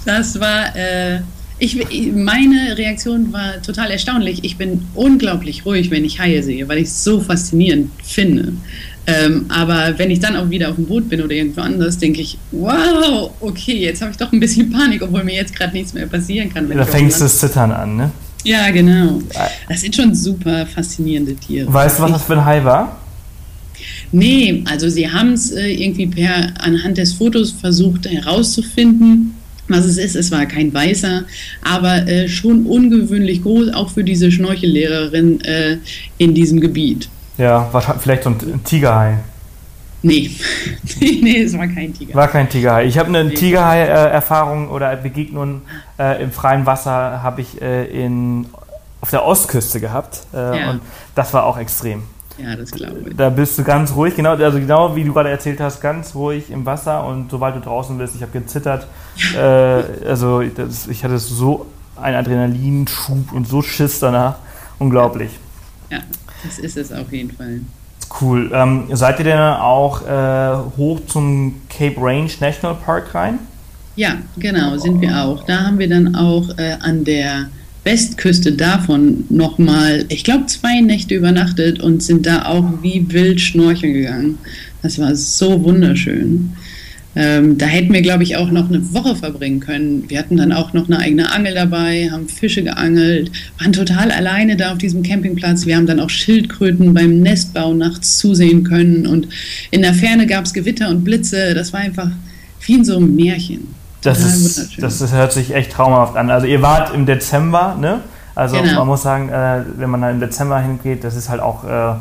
Das 0.06 0.40
war, 0.40 0.76
äh, 0.76 1.22
ich, 1.58 1.80
meine 2.14 2.78
Reaktion 2.78 3.32
war 3.32 3.62
total 3.62 3.92
erstaunlich. 3.92 4.44
Ich 4.44 4.58
bin 4.58 4.84
unglaublich 4.94 5.66
ruhig, 5.66 5.90
wenn 5.90 6.04
ich 6.06 6.20
Haie 6.20 6.44
sehe, 6.44 6.68
weil 6.68 6.80
ich 6.80 6.90
es 6.90 7.04
so 7.04 7.22
faszinierend 7.22 7.90
finde. 8.04 8.54
Ähm, 9.08 9.46
aber 9.50 9.98
wenn 9.98 10.12
ich 10.12 10.20
dann 10.20 10.36
auch 10.36 10.50
wieder 10.50 10.70
auf 10.70 10.76
dem 10.76 10.86
Boot 10.86 11.10
bin 11.10 11.22
oder 11.22 11.34
irgendwo 11.34 11.62
anders, 11.62 11.98
denke 11.98 12.22
ich, 12.22 12.38
wow, 12.52 13.32
okay, 13.40 13.78
jetzt 13.78 14.02
habe 14.02 14.12
ich 14.12 14.18
doch 14.18 14.32
ein 14.32 14.40
bisschen 14.40 14.72
Panik, 14.72 15.02
obwohl 15.02 15.24
mir 15.24 15.36
jetzt 15.36 15.56
gerade 15.56 15.74
nichts 15.74 15.94
mehr 15.94 16.06
passieren 16.06 16.54
kann. 16.54 16.70
da 16.70 16.86
fängst 16.86 17.20
du 17.20 17.26
das 17.26 17.40
Zittern 17.40 17.72
an, 17.72 17.98
ne? 17.98 18.12
Ja, 18.44 18.70
genau. 18.72 19.22
Das 19.70 19.82
sind 19.82 19.96
schon 19.96 20.16
super 20.16 20.66
faszinierende 20.66 21.36
Tiere. 21.36 21.72
Weißt 21.72 22.00
du, 22.00 22.04
was 22.04 22.12
das 22.12 22.24
für 22.24 22.34
ein 22.34 22.46
Hai 22.46 22.64
war? 22.64 22.98
Nee, 24.12 24.64
also 24.66 24.90
sie 24.90 25.10
haben 25.10 25.34
es 25.34 25.52
äh, 25.52 25.72
irgendwie 25.72 26.08
per 26.08 26.54
anhand 26.60 26.98
des 26.98 27.14
Fotos 27.14 27.52
versucht 27.52 28.08
herauszufinden, 28.08 29.36
was 29.68 29.86
es 29.86 29.98
ist. 29.98 30.16
Es 30.16 30.32
war 30.32 30.46
kein 30.46 30.74
weißer, 30.74 31.24
aber 31.62 32.08
äh, 32.08 32.28
schon 32.28 32.66
ungewöhnlich 32.66 33.42
groß, 33.42 33.74
auch 33.74 33.90
für 33.90 34.04
diese 34.04 34.32
Schnorchellehrerin 34.32 35.42
äh, 35.42 35.78
in 36.18 36.34
diesem 36.34 36.60
Gebiet. 36.60 37.10
Ja, 37.38 37.68
wahrscheinlich 37.72 38.04
vielleicht 38.04 38.24
so 38.24 38.30
ein 38.30 38.64
Tigerhai. 38.64 39.18
Nee. 40.04 40.32
nee, 41.00 41.44
es 41.44 41.58
war 41.58 41.68
kein 41.68 41.94
Tigerhai. 41.94 42.18
War 42.18 42.28
kein 42.28 42.50
Tigerhai. 42.50 42.86
Ich 42.86 42.98
habe 42.98 43.10
eine 43.10 43.26
nee. 43.26 43.36
Tigerhai-Erfahrung 43.36 44.70
oder 44.70 44.96
Begegnung 44.96 45.62
äh, 46.00 46.22
im 46.24 46.32
freien 46.32 46.66
Wasser 46.66 47.22
habe 47.22 47.42
ich 47.42 47.62
äh, 47.62 47.86
in, 47.86 48.48
auf 49.00 49.12
der 49.12 49.26
Ostküste 49.26 49.80
gehabt. 49.80 50.22
Äh, 50.34 50.60
ja. 50.60 50.72
Und 50.72 50.82
das 51.14 51.34
war 51.34 51.46
auch 51.46 51.58
extrem. 51.58 52.04
Ja, 52.38 52.56
das 52.56 52.72
glaube 52.72 53.10
ich. 53.10 53.16
Da 53.16 53.30
bist 53.30 53.58
du 53.60 53.64
ganz 53.64 53.94
ruhig, 53.96 54.16
genau, 54.16 54.32
also 54.32 54.60
genau 54.60 54.96
wie 54.96 55.04
du 55.04 55.14
gerade 55.14 55.30
erzählt 55.30 55.60
hast, 55.60 55.82
ganz 55.82 56.16
ruhig 56.16 56.50
im 56.50 56.66
Wasser 56.66 57.06
und 57.06 57.30
sobald 57.30 57.56
du 57.56 57.60
draußen 57.60 57.98
bist, 57.98 58.16
ich 58.16 58.22
habe 58.22 58.32
gezittert. 58.32 58.88
äh, 59.36 59.40
also 59.40 60.42
das, 60.42 60.88
ich 60.88 61.04
hatte 61.04 61.20
so 61.20 61.68
einen 62.02 62.16
Adrenalinschub 62.16 63.32
und 63.34 63.48
so 63.48 63.62
Schiss 63.62 64.00
danach. 64.00 64.36
Unglaublich. 64.80 65.38
Ja. 65.92 66.00
Das 66.44 66.60
ist 66.60 66.78
es 66.78 66.92
auf 66.92 67.12
jeden 67.12 67.32
Fall. 67.32 67.62
Cool. 68.20 68.52
Ähm, 68.54 68.88
seid 68.92 69.20
ihr 69.20 69.26
denn 69.26 69.40
auch 69.40 70.06
äh, 70.06 70.78
hoch 70.78 71.00
zum 71.08 71.56
Cape 71.70 71.96
Range 71.98 72.30
National 72.40 72.76
Park 72.84 73.16
rein? 73.16 73.40
Ja, 73.96 74.18
genau, 74.38 74.78
sind 74.78 75.02
wir 75.02 75.24
auch. 75.24 75.46
Da 75.46 75.66
haben 75.66 75.80
wir 75.80 75.90
dann 75.90 76.16
auch 76.16 76.50
äh, 76.58 76.78
an 76.80 77.04
der 77.04 77.50
Westküste 77.84 78.54
davon 78.54 79.26
nochmal, 79.30 80.06
ich 80.10 80.24
glaube, 80.24 80.46
zwei 80.46 80.82
Nächte 80.82 81.16
übernachtet 81.16 81.80
und 81.82 82.04
sind 82.04 82.26
da 82.26 82.46
auch 82.46 82.66
wie 82.82 83.12
wild 83.12 83.42
schnorcheln 83.42 83.94
gegangen. 83.94 84.38
Das 84.82 85.00
war 85.00 85.16
so 85.16 85.64
wunderschön. 85.64 86.54
Ähm, 87.14 87.58
da 87.58 87.66
hätten 87.66 87.92
wir, 87.92 88.02
glaube 88.02 88.24
ich, 88.24 88.38
auch 88.38 88.52
noch 88.52 88.70
eine 88.70 88.94
Woche 88.94 89.16
verbringen 89.16 89.60
können. 89.60 90.10
Wir 90.10 90.20
hatten 90.20 90.38
dann 90.38 90.54
auch 90.54 90.72
noch 90.72 90.88
eine 90.88 91.00
eigene 91.00 91.32
Angel 91.32 91.54
dabei, 91.54 92.10
haben 92.10 92.30
Fische 92.30 92.64
geangelt, 92.64 93.32
waren 93.60 93.74
total 93.74 94.12
alleine 94.12 94.56
da 94.56 94.72
auf 94.72 94.78
diesem 94.78 95.04
Campingplatz. 95.04 95.66
Wir 95.66 95.76
haben 95.76 95.88
dann 95.88 96.00
auch 96.00 96.10
Schildkröten 96.10 96.94
beim 96.94 97.20
Nestbau 97.20 97.74
nachts 97.74 98.18
zusehen 98.18 98.64
können 98.64 99.06
und 99.06 99.28
in 99.72 99.82
der 99.82 99.94
Ferne 99.94 100.26
gab 100.26 100.46
es 100.46 100.54
Gewitter 100.54 100.90
und 100.90 101.04
Blitze. 101.04 101.54
Das 101.54 101.74
war 101.74 101.82
einfach 101.82 102.08
wie 102.62 102.76
in 102.76 102.86
so 102.86 102.96
einem 102.96 103.14
Märchen. 103.16 103.76
Das, 104.02 104.20
ist, 104.24 104.82
das 104.82 105.02
ist, 105.02 105.14
hört 105.14 105.34
sich 105.34 105.54
echt 105.54 105.72
traumhaft 105.74 106.16
an. 106.16 106.32
Also 106.32 106.48
ihr 106.48 106.62
wart 106.62 106.94
im 106.94 107.06
Dezember, 107.06 107.78
ne? 107.80 108.00
Also 108.34 108.56
genau. 108.56 108.80
man 108.80 108.88
muss 108.88 109.04
sagen, 109.04 109.30
äh, 109.30 109.64
wenn 109.78 109.90
man 109.90 110.02
da 110.02 110.10
im 110.10 110.20
Dezember 110.20 110.60
hingeht, 110.60 111.04
das 111.04 111.16
ist 111.16 111.30
halt 111.30 111.42
auch 111.42 111.64
äh, 111.66 111.96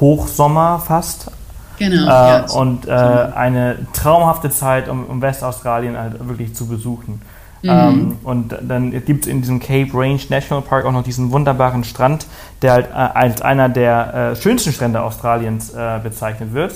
Hochsommer 0.00 0.82
fast. 0.86 1.30
Genau. 1.78 2.04
Äh, 2.04 2.08
ja, 2.08 2.46
und 2.52 2.86
äh, 2.86 2.90
eine 2.90 3.78
traumhafte 3.92 4.50
Zeit, 4.50 4.88
um, 4.88 5.04
um, 5.06 5.22
Westaustralien 5.22 5.96
halt 5.96 6.26
wirklich 6.26 6.54
zu 6.54 6.66
besuchen. 6.66 7.20
Mhm. 7.62 7.70
Ähm, 7.70 8.16
und 8.22 8.54
dann 8.62 8.92
gibt 9.04 9.26
es 9.26 9.30
in 9.30 9.40
diesem 9.40 9.60
Cape 9.60 9.90
Range 9.92 10.20
National 10.28 10.62
Park 10.62 10.84
auch 10.84 10.92
noch 10.92 11.02
diesen 11.02 11.30
wunderbaren 11.32 11.84
Strand, 11.84 12.26
der 12.62 12.72
halt 12.72 12.86
äh, 12.86 12.94
als 12.94 13.42
einer 13.42 13.68
der 13.68 14.32
äh, 14.32 14.40
schönsten 14.40 14.72
Strände 14.72 15.02
Australiens 15.02 15.70
äh, 15.70 15.98
bezeichnet 16.02 16.52
wird. 16.52 16.74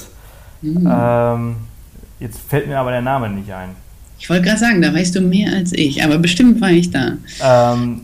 Mhm. 0.62 0.90
Ähm, 0.90 1.56
jetzt 2.18 2.40
fällt 2.48 2.66
mir 2.66 2.78
aber 2.78 2.90
der 2.90 3.02
Name 3.02 3.28
nicht 3.28 3.52
ein. 3.52 3.70
Ich 4.18 4.28
wollte 4.28 4.44
gerade 4.44 4.58
sagen, 4.58 4.82
da 4.82 4.92
weißt 4.92 5.14
du 5.14 5.22
mehr 5.22 5.52
als 5.54 5.72
ich, 5.72 6.04
aber 6.04 6.18
bestimmt 6.18 6.60
war 6.60 6.70
ich 6.70 6.90
da. 6.90 7.12
Ähm, 7.42 8.02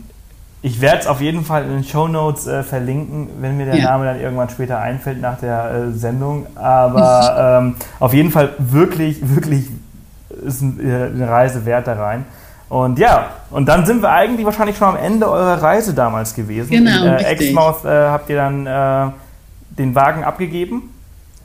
ich 0.67 0.81
werde 0.81 0.99
es 0.99 1.07
auf 1.07 1.21
jeden 1.21 1.45
Fall 1.45 1.63
in 1.63 1.69
den 1.69 1.83
Show 1.85 2.09
Notes 2.09 2.45
äh, 2.45 2.61
verlinken, 2.61 3.29
wenn 3.39 3.55
mir 3.55 3.67
der 3.67 3.77
ja. 3.77 3.91
Name 3.91 4.03
dann 4.03 4.19
irgendwann 4.19 4.49
später 4.49 4.79
einfällt 4.79 5.21
nach 5.21 5.39
der 5.39 5.71
äh, 5.71 5.97
Sendung. 5.97 6.45
Aber 6.55 7.59
ähm, 7.61 7.75
auf 7.99 8.13
jeden 8.13 8.31
Fall 8.31 8.53
wirklich, 8.57 9.17
wirklich 9.21 9.67
ist 10.45 10.61
ein, 10.61 10.79
äh, 10.79 11.05
eine 11.05 11.29
Reise 11.29 11.65
wert 11.65 11.87
da 11.87 11.93
rein. 11.93 12.25
Und 12.67 12.99
ja, 12.99 13.31
und 13.49 13.65
dann 13.65 13.85
sind 13.85 14.01
wir 14.01 14.09
eigentlich 14.09 14.45
wahrscheinlich 14.45 14.75
schon 14.75 14.89
am 14.89 14.97
Ende 14.97 15.29
eurer 15.31 15.61
Reise 15.61 15.93
damals 15.93 16.35
gewesen. 16.35 16.69
Genau. 16.69 17.05
In 17.05 17.13
äh, 17.13 17.23
Exmouth 17.23 17.85
äh, 17.85 17.87
habt 17.87 18.29
ihr 18.29 18.35
dann 18.35 18.67
äh, 18.67 19.11
den 19.77 19.95
Wagen 19.95 20.25
abgegeben. 20.25 20.89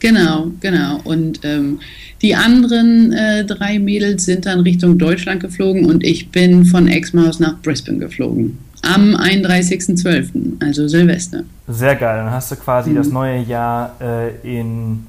Genau, 0.01 0.49
genau. 0.61 0.99
Und 1.05 1.45
ähm, 1.45 1.79
die 2.23 2.35
anderen 2.35 3.13
äh, 3.13 3.45
drei 3.45 3.79
Mädels 3.79 4.25
sind 4.25 4.47
dann 4.47 4.61
Richtung 4.61 4.99
Deutschland 4.99 5.41
geflogen 5.41 5.87
und 5.87 6.03
ich 6.03 6.31
bin 6.31 6.65
von 6.65 6.89
Exmouth 6.89 7.39
nach 7.39 7.61
Brisbane 7.63 7.99
geflogen. 7.99 8.59
Am 8.83 9.15
31.12., 9.15 10.61
also 10.61 10.89
Silvester. 10.89 11.45
Sehr 11.69 11.95
geil. 11.95 12.25
Dann 12.25 12.31
hast 12.33 12.51
du 12.51 12.57
quasi 12.57 12.91
mhm. 12.91 12.97
das 12.97 13.09
neue 13.09 13.41
Jahr 13.41 13.95
äh, 14.01 14.59
in 14.59 15.07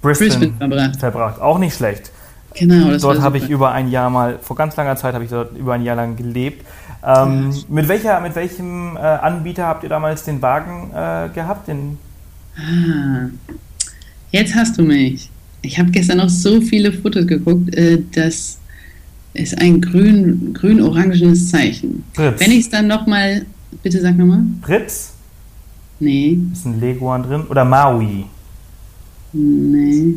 Brisbane, 0.00 0.30
Brisbane 0.30 0.54
verbracht. 0.58 1.00
verbracht. 1.00 1.40
Auch 1.40 1.58
nicht 1.58 1.76
schlecht. 1.76 2.10
Genau, 2.54 2.90
das 2.90 3.02
Dort 3.02 3.20
habe 3.20 3.38
ich 3.38 3.48
über 3.48 3.72
ein 3.72 3.90
Jahr 3.90 4.10
mal, 4.10 4.38
vor 4.42 4.56
ganz 4.56 4.76
langer 4.76 4.96
Zeit 4.96 5.14
habe 5.14 5.24
ich 5.24 5.30
dort 5.30 5.56
über 5.56 5.74
ein 5.74 5.84
Jahr 5.84 5.96
lang 5.96 6.16
gelebt. 6.16 6.64
Ähm, 7.04 7.50
ja. 7.50 7.58
mit, 7.68 7.88
welcher, 7.88 8.20
mit 8.20 8.34
welchem 8.34 8.96
äh, 8.96 9.00
Anbieter 9.00 9.66
habt 9.66 9.82
ihr 9.82 9.88
damals 9.88 10.24
den 10.24 10.42
Wagen 10.42 10.90
äh, 10.90 11.28
gehabt? 11.34 11.68
Den 11.68 11.98
ah, 12.56 13.28
jetzt 14.30 14.54
hast 14.54 14.78
du 14.78 14.82
mich. 14.82 15.30
Ich 15.62 15.78
habe 15.78 15.90
gestern 15.90 16.18
noch 16.18 16.28
so 16.28 16.60
viele 16.60 16.92
Fotos 16.92 17.26
geguckt, 17.26 17.74
äh, 17.74 17.98
dass 18.14 18.58
ist 19.34 19.58
ein 19.58 19.80
grün, 19.80 20.52
grün-orangenes 20.54 21.50
Zeichen. 21.50 22.04
Fritz. 22.12 22.40
Wenn 22.40 22.50
ich 22.50 22.60
es 22.60 22.70
dann 22.70 22.86
nochmal, 22.86 23.46
bitte 23.82 24.00
sag 24.00 24.16
nochmal. 24.16 24.42
Fritz? 24.62 25.12
Nee. 26.00 26.38
Ist 26.52 26.66
ein 26.66 26.80
Leguan 26.80 27.22
drin? 27.22 27.44
Oder 27.48 27.64
Maui? 27.64 28.24
Nee. 29.32 30.14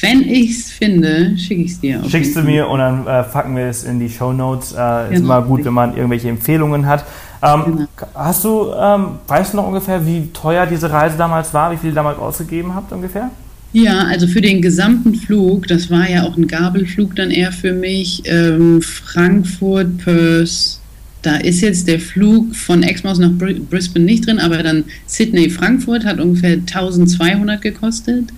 Wenn 0.00 0.22
ich 0.22 0.50
es 0.50 0.70
finde, 0.70 1.36
schicke 1.38 1.62
ich 1.62 1.72
es 1.72 1.80
dir. 1.80 2.02
Schickst 2.08 2.36
du 2.36 2.42
mir 2.42 2.68
und 2.68 2.78
dann 2.78 3.06
äh, 3.06 3.22
packen 3.22 3.56
wir 3.56 3.64
es 3.64 3.84
in 3.84 3.98
die 3.98 4.08
Show 4.08 4.32
Notes. 4.32 4.72
Äh, 4.72 4.76
genau. 4.76 5.10
Ist 5.10 5.20
immer 5.20 5.42
gut, 5.42 5.64
wenn 5.64 5.72
man 5.72 5.96
irgendwelche 5.96 6.28
Empfehlungen 6.28 6.86
hat. 6.86 7.04
Ähm, 7.42 7.62
genau. 7.64 7.86
Hast 8.14 8.44
du, 8.44 8.72
ähm, 8.78 9.06
weißt 9.26 9.52
du 9.52 9.56
noch 9.56 9.66
ungefähr, 9.66 10.04
wie 10.06 10.28
teuer 10.32 10.66
diese 10.66 10.90
Reise 10.90 11.16
damals 11.16 11.52
war, 11.54 11.72
wie 11.72 11.76
viel 11.76 11.90
ihr 11.90 11.94
damals 11.94 12.18
ausgegeben 12.18 12.74
habt 12.74 12.92
ungefähr? 12.92 13.30
Ja, 13.76 14.06
also 14.06 14.26
für 14.26 14.40
den 14.40 14.62
gesamten 14.62 15.14
Flug, 15.14 15.66
das 15.66 15.90
war 15.90 16.08
ja 16.08 16.22
auch 16.22 16.38
ein 16.38 16.46
Gabelflug 16.46 17.14
dann 17.14 17.30
eher 17.30 17.52
für 17.52 17.74
mich, 17.74 18.22
ähm, 18.24 18.80
Frankfurt, 18.80 19.98
Perth, 19.98 20.78
da 21.20 21.36
ist 21.36 21.60
jetzt 21.60 21.86
der 21.86 22.00
Flug 22.00 22.56
von 22.56 22.82
Exmouth 22.82 23.18
nach 23.18 23.32
Brisbane 23.32 24.06
nicht 24.06 24.26
drin, 24.26 24.38
aber 24.38 24.62
dann 24.62 24.84
Sydney-Frankfurt 25.06 26.06
hat 26.06 26.20
ungefähr 26.20 26.52
1200 26.52 27.60
gekostet. 27.60 28.30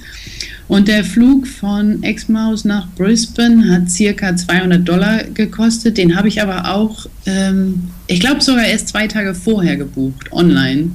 Und 0.66 0.88
der 0.88 1.04
Flug 1.04 1.46
von 1.46 2.02
Exmouth 2.02 2.64
nach 2.64 2.88
Brisbane 2.96 3.70
hat 3.70 3.88
circa 3.88 4.34
200 4.34 4.88
Dollar 4.88 5.22
gekostet. 5.22 5.98
Den 5.98 6.16
habe 6.16 6.26
ich 6.26 6.42
aber 6.42 6.74
auch, 6.74 7.06
ähm, 7.26 7.90
ich 8.08 8.18
glaube 8.18 8.40
sogar 8.40 8.66
erst 8.66 8.88
zwei 8.88 9.06
Tage 9.06 9.36
vorher 9.36 9.76
gebucht, 9.76 10.32
online. 10.32 10.90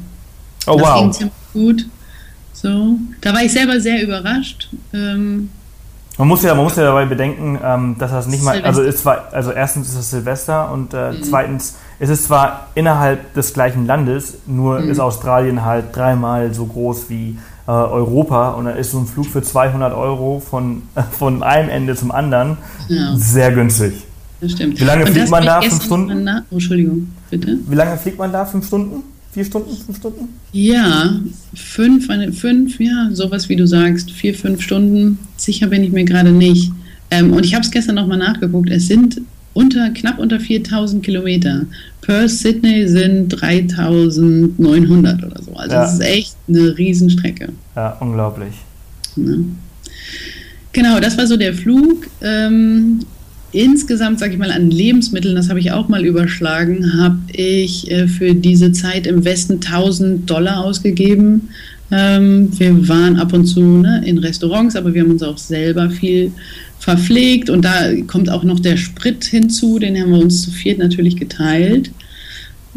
Oh 0.68 0.76
das 0.78 0.86
wow. 0.86 1.02
Ging 1.02 1.14
ziemlich 1.14 1.34
gut. 1.54 1.86
So, 2.64 2.98
da 3.20 3.34
war 3.34 3.44
ich 3.44 3.52
selber 3.52 3.80
sehr 3.82 4.02
überrascht. 4.02 4.70
Ähm, 4.94 5.50
Man 6.18 6.28
muss 6.30 6.44
ja, 6.44 6.56
man 6.56 6.64
muss 6.64 6.78
ja 6.78 6.84
dabei 6.84 7.06
bedenken, 7.06 7.60
ähm, 7.62 7.98
dass 8.00 8.12
das 8.12 8.28
nicht 8.28 8.42
mal, 8.42 8.62
also 8.62 8.82
ist 8.82 9.00
zwar, 9.00 9.34
also 9.34 9.52
erstens 9.52 9.90
ist 9.90 9.96
es 9.96 10.12
Silvester 10.12 10.72
und 10.72 10.94
äh, 10.94 11.12
mhm. 11.12 11.24
zweitens 11.24 11.76
ist 12.00 12.10
es 12.10 12.24
zwar 12.24 12.68
innerhalb 12.74 13.34
des 13.34 13.54
gleichen 13.54 13.86
Landes, 13.86 14.36
nur 14.48 14.80
mhm. 14.80 14.92
ist 14.92 15.02
Australien 15.02 15.66
halt 15.66 15.94
dreimal 15.94 16.54
so 16.54 16.66
groß 16.66 17.10
wie 17.10 17.38
äh, 17.68 17.72
Europa 17.72 18.52
und 18.52 18.66
dann 18.66 18.78
ist 18.78 18.92
so 18.92 19.00
ein 19.00 19.08
Flug 19.08 19.26
für 19.26 19.42
200 19.42 19.94
Euro 19.94 20.40
von, 20.40 20.84
äh, 20.96 21.04
von 21.20 21.44
einem 21.44 21.68
Ende 21.68 21.98
zum 21.98 22.12
anderen 22.12 22.58
ja. 22.88 23.14
sehr 23.18 23.52
günstig. 23.52 24.06
Das 24.40 24.54
stimmt. 24.54 24.80
Wie 24.80 24.86
lange 24.86 25.04
und 25.04 25.12
fliegt 25.12 25.30
man 25.30 25.46
da? 25.46 25.62
Fünf 25.62 25.84
Stunden? 25.84 26.30
Oh, 26.50 26.54
Entschuldigung, 26.54 27.12
bitte. 27.30 27.58
Wie 27.68 27.76
lange 27.76 27.98
fliegt 27.98 28.20
man 28.20 28.32
da? 28.32 28.46
Fünf 28.46 28.68
Stunden? 28.68 29.04
Vier 29.34 29.46
Stunden? 29.46 29.76
Fünf 29.76 29.98
Stunden? 29.98 30.30
Ja, 30.52 31.20
fünf, 31.56 32.08
fünf, 32.40 32.80
ja, 32.80 33.10
sowas 33.12 33.50
wie 33.50 33.56
du 33.56 33.66
sagst, 33.66 34.12
vier, 34.12 34.36
fünf 34.36 34.62
Stunden. 34.62 35.18
Sicher 35.38 35.68
bin 35.68 35.84
ich 35.84 35.92
mir 35.92 36.04
gerade 36.04 36.32
nicht. 36.32 36.72
Ähm, 37.10 37.34
und 37.34 37.44
ich 37.44 37.56
habe 37.56 37.64
es 37.64 37.72
gestern 37.72 37.96
nochmal 37.96 38.20
nachgeguckt. 38.20 38.70
Es 38.70 38.88
sind 38.88 39.22
unter, 39.54 39.90
knapp 39.90 40.20
unter 40.20 40.40
4000 40.40 41.04
Kilometer. 41.04 41.66
Perth, 42.02 42.30
Sydney 42.30 42.88
sind 42.88 43.30
3900 43.30 45.24
oder 45.24 45.42
so. 45.42 45.54
Also 45.54 45.76
ja. 45.76 45.82
das 45.82 45.94
ist 45.94 46.02
echt 46.02 46.36
eine 46.48 46.78
Riesenstrecke. 46.78 47.50
Ja, 47.76 47.98
unglaublich. 48.00 48.54
Ja. 49.16 49.34
Genau, 50.74 51.00
das 51.00 51.18
war 51.18 51.28
so 51.28 51.38
der 51.38 51.54
Flug. 51.54 52.08
Ähm, 52.22 53.00
insgesamt, 53.54 54.20
sage 54.20 54.34
ich 54.34 54.40
mal, 54.40 54.52
an 54.52 54.72
Lebensmitteln, 54.72 55.36
das 55.36 55.50
habe 55.50 55.60
ich 55.60 55.72
auch 55.72 55.88
mal 55.88 56.06
überschlagen, 56.06 57.00
habe 57.00 57.20
ich 57.32 57.90
äh, 57.90 58.08
für 58.08 58.34
diese 58.34 58.72
Zeit 58.72 59.08
im 59.08 59.24
Westen 59.24 59.54
1000 59.56 60.30
Dollar 60.30 60.64
ausgegeben. 60.64 61.50
Ähm, 61.92 62.50
wir 62.60 62.88
waren 62.88 63.18
ab 63.18 63.34
und 63.34 63.46
zu 63.46 63.62
ne, 63.62 64.04
in 64.06 64.18
Restaurants, 64.18 64.76
aber 64.76 64.94
wir 64.94 65.04
haben 65.04 65.12
uns 65.12 65.24
auch 65.24 65.38
selber 65.38 65.90
viel 65.90 66.32
verpflegt 66.80 67.50
und 67.50 67.64
da 67.64 67.96
kommt 68.08 68.30
auch 68.30 68.44
noch 68.44 68.60
der 68.60 68.78
Sprit 68.78 69.24
hinzu, 69.24 69.80
den 69.80 70.00
haben 70.00 70.12
wir 70.12 70.20
uns 70.20 70.42
zu 70.42 70.52
viert 70.52 70.80
natürlich 70.80 71.16
geteilt. 71.16 71.92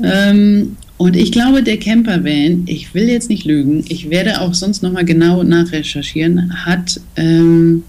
Ähm, 0.02 0.76
und 0.98 1.16
ich 1.16 1.32
glaube, 1.32 1.62
der 1.62 1.78
Campervan, 1.78 2.62
ich 2.66 2.94
will 2.94 3.08
jetzt 3.08 3.28
nicht 3.28 3.44
lügen, 3.44 3.84
ich 3.88 4.08
werde 4.10 4.40
auch 4.40 4.54
sonst 4.54 4.82
nochmal 4.82 5.04
genau 5.04 5.42
nachrecherchieren, 5.42 6.64
hat 6.64 7.00
ähm, 7.16 7.82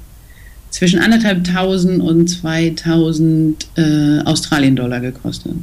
zwischen 0.70 1.00
anderthalbtausend 1.00 2.02
und 2.02 2.28
2000 2.28 3.68
äh, 3.78 4.22
Australien-Dollar 4.26 5.00
gekostet. 5.00 5.54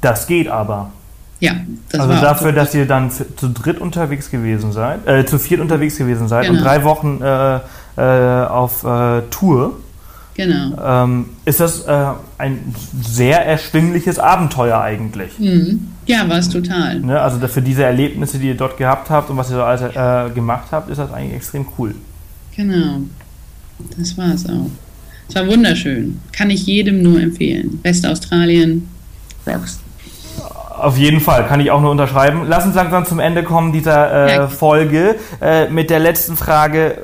Das 0.00 0.26
geht 0.26 0.48
aber. 0.48 0.92
Ja, 1.40 1.56
das 1.90 2.02
also 2.02 2.14
war 2.14 2.20
dafür, 2.20 2.52
dass 2.52 2.72
ihr 2.72 2.86
dann 2.86 3.10
zu 3.10 3.48
dritt 3.48 3.80
unterwegs 3.80 4.30
gewesen 4.30 4.70
seid, 4.70 5.08
äh, 5.08 5.26
zu 5.26 5.40
viert 5.40 5.60
unterwegs 5.60 5.96
gewesen 5.96 6.28
seid 6.28 6.46
genau. 6.46 6.58
und 6.58 6.64
drei 6.64 6.84
Wochen 6.84 7.20
äh, 7.20 7.58
äh, 7.96 8.46
auf 8.46 8.84
äh, 8.84 9.22
Tour. 9.30 9.76
Genau. 10.34 11.04
Ähm, 11.04 11.30
ist 11.44 11.58
das 11.58 11.82
äh, 11.82 12.06
ein 12.38 12.74
sehr 13.02 13.44
erschwingliches 13.44 14.20
Abenteuer 14.20 14.80
eigentlich? 14.80 15.38
Mhm. 15.38 15.88
Ja, 16.06 16.28
war 16.28 16.38
es 16.38 16.48
total. 16.48 17.00
Ne? 17.00 17.20
Also 17.20 17.46
für 17.48 17.60
diese 17.60 17.82
Erlebnisse, 17.84 18.38
die 18.38 18.48
ihr 18.48 18.56
dort 18.56 18.76
gehabt 18.76 19.10
habt 19.10 19.28
und 19.28 19.36
was 19.36 19.50
ihr 19.50 19.56
so 19.56 19.62
alles 19.62 19.82
äh, 19.82 20.32
gemacht 20.32 20.68
habt, 20.70 20.90
ist 20.90 20.98
das 20.98 21.12
eigentlich 21.12 21.34
extrem 21.34 21.66
cool. 21.76 21.94
Genau. 22.56 23.00
Das 23.96 24.16
war 24.16 24.34
es 24.34 24.46
auch. 24.46 24.70
Es 25.28 25.34
war 25.34 25.46
wunderschön. 25.46 26.20
Kann 26.32 26.50
ich 26.50 26.66
jedem 26.66 27.02
nur 27.02 27.20
empfehlen. 27.20 27.80
Westaustralien. 27.82 28.88
Selbst. 29.44 29.80
Auf 30.78 30.98
jeden 30.98 31.20
Fall, 31.20 31.46
kann 31.46 31.60
ich 31.60 31.70
auch 31.70 31.80
nur 31.80 31.90
unterschreiben. 31.90 32.42
Lass 32.48 32.64
uns 32.64 32.74
langsam 32.74 33.06
zum 33.06 33.20
Ende 33.20 33.42
kommen 33.42 33.72
dieser 33.72 34.26
äh, 34.26 34.34
ja. 34.34 34.48
Folge 34.48 35.16
äh, 35.40 35.68
mit 35.68 35.90
der 35.90 36.00
letzten 36.00 36.36
Frage. 36.36 36.98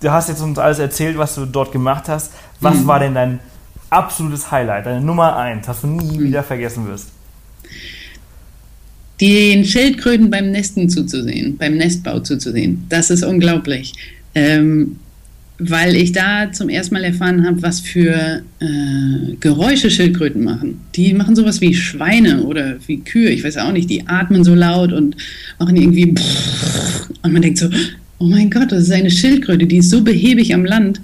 Du 0.00 0.10
hast 0.10 0.28
jetzt 0.28 0.42
uns 0.42 0.58
alles 0.58 0.78
erzählt, 0.78 1.16
was 1.16 1.34
du 1.34 1.46
dort 1.46 1.72
gemacht 1.72 2.08
hast. 2.08 2.32
Was 2.60 2.76
mhm. 2.76 2.86
war 2.86 2.98
denn 3.00 3.14
dein 3.14 3.40
absolutes 3.90 4.50
Highlight, 4.50 4.86
deine 4.86 5.00
Nummer 5.00 5.36
eins, 5.36 5.68
was 5.68 5.82
du 5.82 5.86
nie 5.86 6.18
mhm. 6.18 6.24
wieder 6.24 6.42
vergessen 6.42 6.86
wirst? 6.88 7.08
Den 9.20 9.64
Schildkröten 9.64 10.30
beim 10.30 10.50
Nesten 10.50 10.90
zuzusehen, 10.90 11.56
beim 11.56 11.76
Nestbau 11.76 12.20
zuzusehen. 12.20 12.86
Das 12.88 13.08
ist 13.10 13.24
unglaublich. 13.24 13.94
Ähm, 14.34 14.98
weil 15.58 15.96
ich 15.96 16.12
da 16.12 16.52
zum 16.52 16.68
ersten 16.68 16.94
Mal 16.94 17.04
erfahren 17.04 17.46
habe, 17.46 17.62
was 17.62 17.80
für 17.80 18.42
äh, 18.60 19.34
Geräusche 19.40 19.90
Schildkröten 19.90 20.44
machen. 20.44 20.80
Die 20.94 21.14
machen 21.14 21.34
sowas 21.34 21.60
wie 21.60 21.74
Schweine 21.74 22.42
oder 22.42 22.76
wie 22.86 23.00
Kühe, 23.00 23.30
ich 23.30 23.42
weiß 23.42 23.56
auch 23.58 23.72
nicht, 23.72 23.88
die 23.88 24.06
atmen 24.06 24.44
so 24.44 24.54
laut 24.54 24.92
und 24.92 25.16
machen 25.58 25.76
irgendwie 25.76 26.14
und 27.22 27.32
man 27.32 27.42
denkt 27.42 27.58
so, 27.58 27.68
oh 28.18 28.26
mein 28.26 28.50
Gott, 28.50 28.72
das 28.72 28.84
ist 28.84 28.92
eine 28.92 29.10
Schildkröte, 29.10 29.66
die 29.66 29.78
ist 29.78 29.90
so 29.90 30.02
behäbig 30.02 30.54
am 30.54 30.64
Land, 30.64 31.00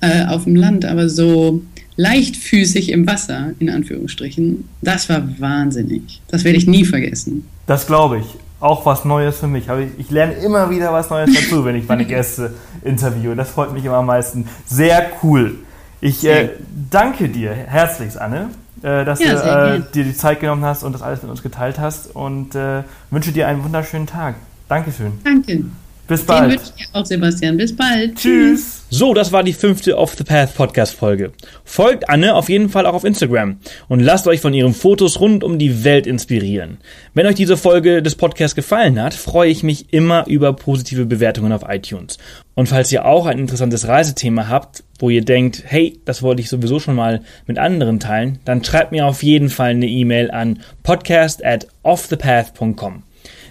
äh, 0.00 0.24
auf 0.26 0.44
dem 0.44 0.56
Land, 0.56 0.84
aber 0.84 1.08
so 1.08 1.62
leichtfüßig 1.96 2.90
im 2.90 3.06
Wasser, 3.06 3.52
in 3.60 3.70
Anführungsstrichen. 3.70 4.64
Das 4.82 5.08
war 5.08 5.28
wahnsinnig. 5.38 6.20
Das 6.28 6.44
werde 6.44 6.58
ich 6.58 6.66
nie 6.66 6.84
vergessen. 6.84 7.44
Das 7.66 7.86
glaube 7.86 8.18
ich 8.18 8.43
auch 8.60 8.86
was 8.86 9.04
Neues 9.04 9.38
für 9.38 9.46
mich. 9.46 9.68
Ich 9.98 10.10
lerne 10.10 10.34
immer 10.34 10.70
wieder 10.70 10.92
was 10.92 11.10
Neues 11.10 11.30
dazu, 11.34 11.64
wenn 11.64 11.76
ich 11.76 11.88
meine 11.88 12.04
Gäste 12.06 12.54
interviewe. 12.82 13.36
Das 13.36 13.50
freut 13.50 13.72
mich 13.72 13.84
immer 13.84 13.96
am 13.96 14.06
meisten. 14.06 14.48
Sehr 14.66 15.10
cool. 15.22 15.56
Ich 16.00 16.24
äh, 16.26 16.50
danke 16.90 17.28
dir 17.28 17.52
herzlichst, 17.52 18.18
Anne, 18.20 18.50
äh, 18.82 19.04
dass 19.04 19.20
ja, 19.20 19.34
du 19.34 19.76
äh, 19.76 19.82
dir 19.92 20.04
die 20.04 20.14
Zeit 20.14 20.40
genommen 20.40 20.64
hast 20.64 20.82
und 20.82 20.92
das 20.92 21.02
alles 21.02 21.22
mit 21.22 21.30
uns 21.30 21.42
geteilt 21.42 21.78
hast 21.78 22.14
und 22.14 22.54
äh, 22.54 22.82
wünsche 23.10 23.32
dir 23.32 23.48
einen 23.48 23.64
wunderschönen 23.64 24.06
Tag. 24.06 24.34
Dankeschön. 24.68 25.12
Danke. 25.24 25.64
Bis 26.06 26.22
bald. 26.22 26.52
Den 26.52 26.58
wünsche 26.58 26.72
ich 26.76 26.88
auch, 26.92 27.06
Sebastian. 27.06 27.56
Bis 27.56 27.74
bald. 27.74 28.16
Tschüss. 28.16 28.82
So, 28.90 29.14
das 29.14 29.32
war 29.32 29.42
die 29.42 29.54
fünfte 29.54 29.96
Off 29.96 30.14
the 30.16 30.24
Path 30.24 30.54
Podcast 30.54 30.94
Folge. 30.94 31.32
Folgt 31.64 32.08
Anne 32.08 32.34
auf 32.34 32.48
jeden 32.48 32.68
Fall 32.68 32.86
auch 32.86 32.94
auf 32.94 33.04
Instagram 33.04 33.58
und 33.88 34.00
lasst 34.00 34.28
euch 34.28 34.40
von 34.40 34.52
ihren 34.54 34.74
Fotos 34.74 35.18
rund 35.18 35.42
um 35.42 35.58
die 35.58 35.82
Welt 35.82 36.06
inspirieren. 36.06 36.78
Wenn 37.14 37.26
euch 37.26 37.34
diese 37.34 37.56
Folge 37.56 38.02
des 38.02 38.14
Podcasts 38.14 38.54
gefallen 38.54 39.02
hat, 39.02 39.14
freue 39.14 39.50
ich 39.50 39.62
mich 39.62 39.92
immer 39.92 40.26
über 40.28 40.52
positive 40.52 41.06
Bewertungen 41.06 41.52
auf 41.52 41.64
iTunes. 41.66 42.18
Und 42.54 42.68
falls 42.68 42.92
ihr 42.92 43.06
auch 43.06 43.26
ein 43.26 43.38
interessantes 43.38 43.88
Reisethema 43.88 44.48
habt, 44.48 44.84
wo 44.98 45.10
ihr 45.10 45.24
denkt, 45.24 45.64
hey, 45.66 45.98
das 46.04 46.22
wollte 46.22 46.42
ich 46.42 46.48
sowieso 46.48 46.78
schon 46.78 46.94
mal 46.94 47.22
mit 47.46 47.58
anderen 47.58 47.98
teilen, 47.98 48.38
dann 48.44 48.62
schreibt 48.62 48.92
mir 48.92 49.06
auf 49.06 49.22
jeden 49.22 49.48
Fall 49.48 49.70
eine 49.70 49.88
E-Mail 49.88 50.30
an 50.30 50.60
podcast 50.82 51.44
at 51.44 51.66
offthepath.com. 51.82 53.02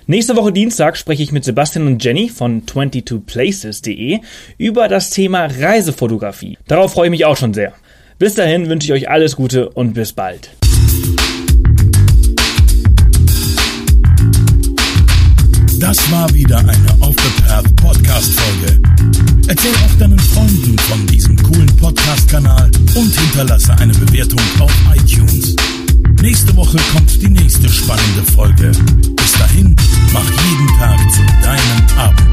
Nächste 0.05 0.35
Woche 0.35 0.51
Dienstag 0.51 0.97
spreche 0.97 1.23
ich 1.23 1.31
mit 1.31 1.45
Sebastian 1.45 1.87
und 1.87 2.03
Jenny 2.03 2.27
von 2.27 2.65
22places.de 2.65 4.19
über 4.57 4.89
das 4.89 5.11
Thema 5.11 5.45
Reisefotografie. 5.45 6.57
Darauf 6.67 6.91
freue 6.91 7.07
ich 7.07 7.11
mich 7.11 7.25
auch 7.25 7.37
schon 7.37 7.53
sehr. 7.53 7.73
Bis 8.19 8.35
dahin 8.35 8.67
wünsche 8.67 8.87
ich 8.87 8.93
euch 8.93 9.09
alles 9.09 9.37
Gute 9.37 9.69
und 9.69 9.93
bis 9.93 10.11
bald. 10.11 10.49
Das 15.79 16.11
war 16.11 16.33
wieder 16.33 16.57
eine 16.57 16.71
Off 16.99 17.15
the 17.17 17.43
Path 17.43 17.75
Podcast 17.77 18.33
Folge. 18.33 18.81
Erzähl 19.47 19.71
auch 19.71 19.99
deinen 19.99 20.19
Freunden 20.19 20.77
von 20.79 21.07
diesem 21.07 21.37
coolen 21.43 21.75
Podcast-Kanal 21.77 22.69
und 22.95 23.19
hinterlasse 23.19 23.73
eine 23.79 23.93
Bewertung 23.93 24.39
auf 24.59 24.73
iTunes. 24.95 25.55
Nächste 26.21 26.55
Woche 26.55 26.77
kommt 26.93 27.21
die 27.21 27.29
nächste 27.29 27.69
spannende 27.69 28.23
Folge. 28.33 28.71
Dahin, 29.43 29.75
mach 30.13 30.23
jeden 30.23 30.67
Tag 30.79 30.97
zu 31.11 31.21
deinem 31.43 31.99
Abenteuer. 31.99 32.32